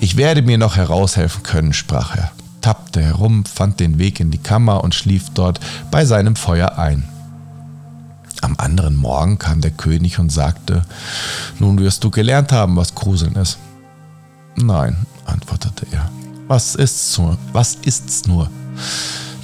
Ich 0.00 0.16
werde 0.16 0.42
mir 0.42 0.58
noch 0.58 0.76
heraushelfen 0.76 1.42
können, 1.42 1.72
sprach 1.72 2.16
er 2.16 2.32
tappte 2.62 3.02
herum, 3.02 3.44
fand 3.44 3.80
den 3.80 3.98
Weg 3.98 4.20
in 4.20 4.30
die 4.30 4.38
Kammer 4.38 4.82
und 4.82 4.94
schlief 4.94 5.28
dort 5.34 5.60
bei 5.90 6.06
seinem 6.06 6.36
Feuer 6.36 6.78
ein. 6.78 7.04
Am 8.42 8.54
anderen 8.58 8.96
Morgen 8.96 9.38
kam 9.38 9.60
der 9.62 9.70
König 9.70 10.18
und 10.18 10.30
sagte, 10.30 10.84
nun 11.58 11.78
wirst 11.78 12.04
du 12.04 12.10
gelernt 12.10 12.52
haben, 12.52 12.76
was 12.76 12.94
Gruseln 12.94 13.36
ist. 13.36 13.56
Nein, 14.56 15.06
antwortete 15.24 15.86
er. 15.90 16.10
Was 16.48 16.74
ist's 16.74 17.16
nur? 17.16 17.38
Was 17.52 17.76
ist's 17.76 18.26
nur? 18.26 18.50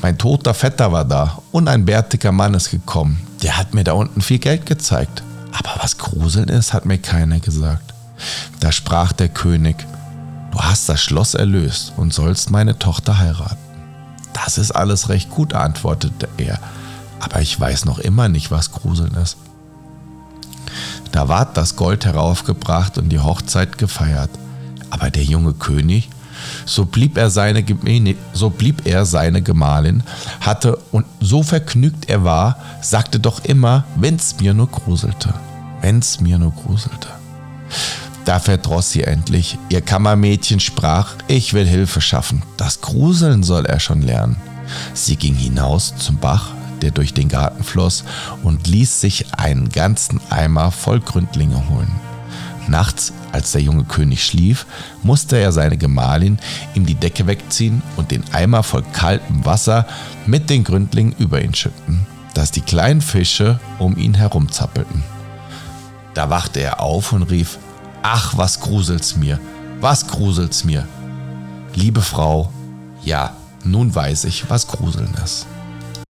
Mein 0.02 0.18
toter 0.18 0.52
Vetter 0.52 0.92
war 0.92 1.04
da 1.04 1.38
und 1.52 1.68
ein 1.68 1.84
bärtiger 1.84 2.32
Mann 2.32 2.54
ist 2.54 2.70
gekommen. 2.70 3.18
Der 3.42 3.56
hat 3.56 3.72
mir 3.72 3.84
da 3.84 3.92
unten 3.92 4.20
viel 4.20 4.38
Geld 4.38 4.66
gezeigt. 4.66 5.22
Aber 5.52 5.82
was 5.82 5.96
Gruseln 5.96 6.48
ist, 6.48 6.74
hat 6.74 6.84
mir 6.84 6.98
keiner 6.98 7.40
gesagt. 7.40 7.94
Da 8.61 8.72
sprach 8.72 9.12
der 9.12 9.28
König, 9.28 9.76
Du 10.50 10.58
hast 10.64 10.88
das 10.88 11.00
Schloss 11.00 11.34
erlöst 11.34 11.92
und 11.96 12.12
sollst 12.12 12.50
meine 12.50 12.78
Tochter 12.78 13.18
heiraten. 13.18 13.56
Das 14.32 14.58
ist 14.58 14.72
alles 14.72 15.08
recht 15.08 15.30
gut, 15.30 15.54
antwortete 15.54 16.28
er, 16.37 16.58
aber 17.20 17.40
ich 17.40 17.59
weiß 17.59 17.85
noch 17.85 17.98
immer 17.98 18.28
nicht, 18.28 18.50
was 18.50 18.72
Gruseln 18.72 19.14
ist. 19.14 19.37
Da 21.12 21.28
ward 21.28 21.57
das 21.57 21.76
Gold 21.76 22.04
heraufgebracht 22.04 22.98
und 22.98 23.09
die 23.09 23.20
Hochzeit 23.20 23.78
gefeiert. 23.78 24.31
Aber 24.90 25.11
der 25.11 25.24
junge 25.24 25.54
König, 25.54 26.09
so 26.64 26.85
blieb 26.85 27.16
er 27.16 27.31
seine, 27.31 27.64
so 28.33 28.50
blieb 28.50 28.87
er 28.87 29.04
seine 29.04 29.42
Gemahlin, 29.42 30.02
hatte 30.40 30.78
und 30.92 31.07
so 31.20 31.42
vergnügt 31.42 32.09
er 32.09 32.24
war, 32.24 32.59
sagte 32.83 33.20
doch 33.20 33.44
immer, 33.44 33.85
wenn's 33.96 34.37
mir 34.40 34.54
nur 34.54 34.68
gruselte, 34.68 35.35
wenn's 35.81 36.20
mir 36.20 36.38
nur 36.38 36.52
gruselte. 36.52 37.09
Da 38.24 38.40
verdross 38.40 38.90
sie 38.90 39.04
endlich. 39.04 39.59
Ihr 39.70 39.81
Kammermädchen 39.81 40.61
sprach, 40.61 41.14
ich 41.28 41.54
will 41.54 41.66
Hilfe 41.66 42.02
schaffen. 42.02 42.42
Das 42.59 42.83
Gruseln 42.83 43.42
soll 43.42 43.64
er 43.64 43.81
schon 43.81 44.02
lernen. 44.02 44.37
Sie 44.92 45.16
ging 45.16 45.35
hinaus 45.35 45.94
zum 45.96 46.18
Bach, 46.18 46.50
der 46.83 46.91
durch 46.91 47.14
den 47.14 47.29
Garten 47.29 47.64
floss, 47.64 48.05
und 48.43 48.67
ließ 48.67 49.01
sich 49.01 49.35
einen 49.35 49.69
ganzen 49.69 50.21
Eimer 50.31 50.71
voll 50.71 51.01
Gründlinge 51.01 51.69
holen. 51.69 51.91
Nachts, 52.69 53.12
als 53.33 53.53
der 53.53 53.62
junge 53.62 53.85
König 53.85 54.25
schlief, 54.25 54.67
musste 55.03 55.38
er 55.38 55.53
seine 55.53 55.79
Gemahlin 55.79 56.38
ihm 56.75 56.85
die 56.85 56.95
Decke 56.95 57.27
wegziehen 57.27 57.83
und 57.97 58.11
den 58.11 58.23
Eimer 58.33 58.62
voll 58.62 58.85
kaltem 58.93 59.45
Wasser 59.45 59.87
mit 60.27 60.51
den 60.51 60.64
Gründlingen 60.64 61.14
über 61.19 61.43
ihn 61.43 61.55
schütten, 61.55 62.07
dass 62.35 62.51
die 62.51 62.61
kleinen 62.61 63.01
Fische 63.01 63.59
um 63.79 63.97
ihn 63.97 64.14
herumzappelten. 64.14 65.03
Da 66.14 66.31
wachte 66.31 66.61
er 66.61 66.81
auf 66.81 67.12
und 67.12 67.25
rief, 67.25 67.59
Ach, 68.03 68.37
was 68.37 68.61
gruselt's 68.61 69.17
mir, 69.17 69.41
was 69.81 70.07
gruselt's 70.07 70.64
mir. 70.64 70.87
Liebe 71.75 72.01
Frau, 72.01 72.53
ja, 73.03 73.35
nun 73.64 73.95
weiß 73.95 74.25
ich, 74.25 74.49
was 74.51 74.67
Gruseln 74.67 75.14
ist. 75.25 75.47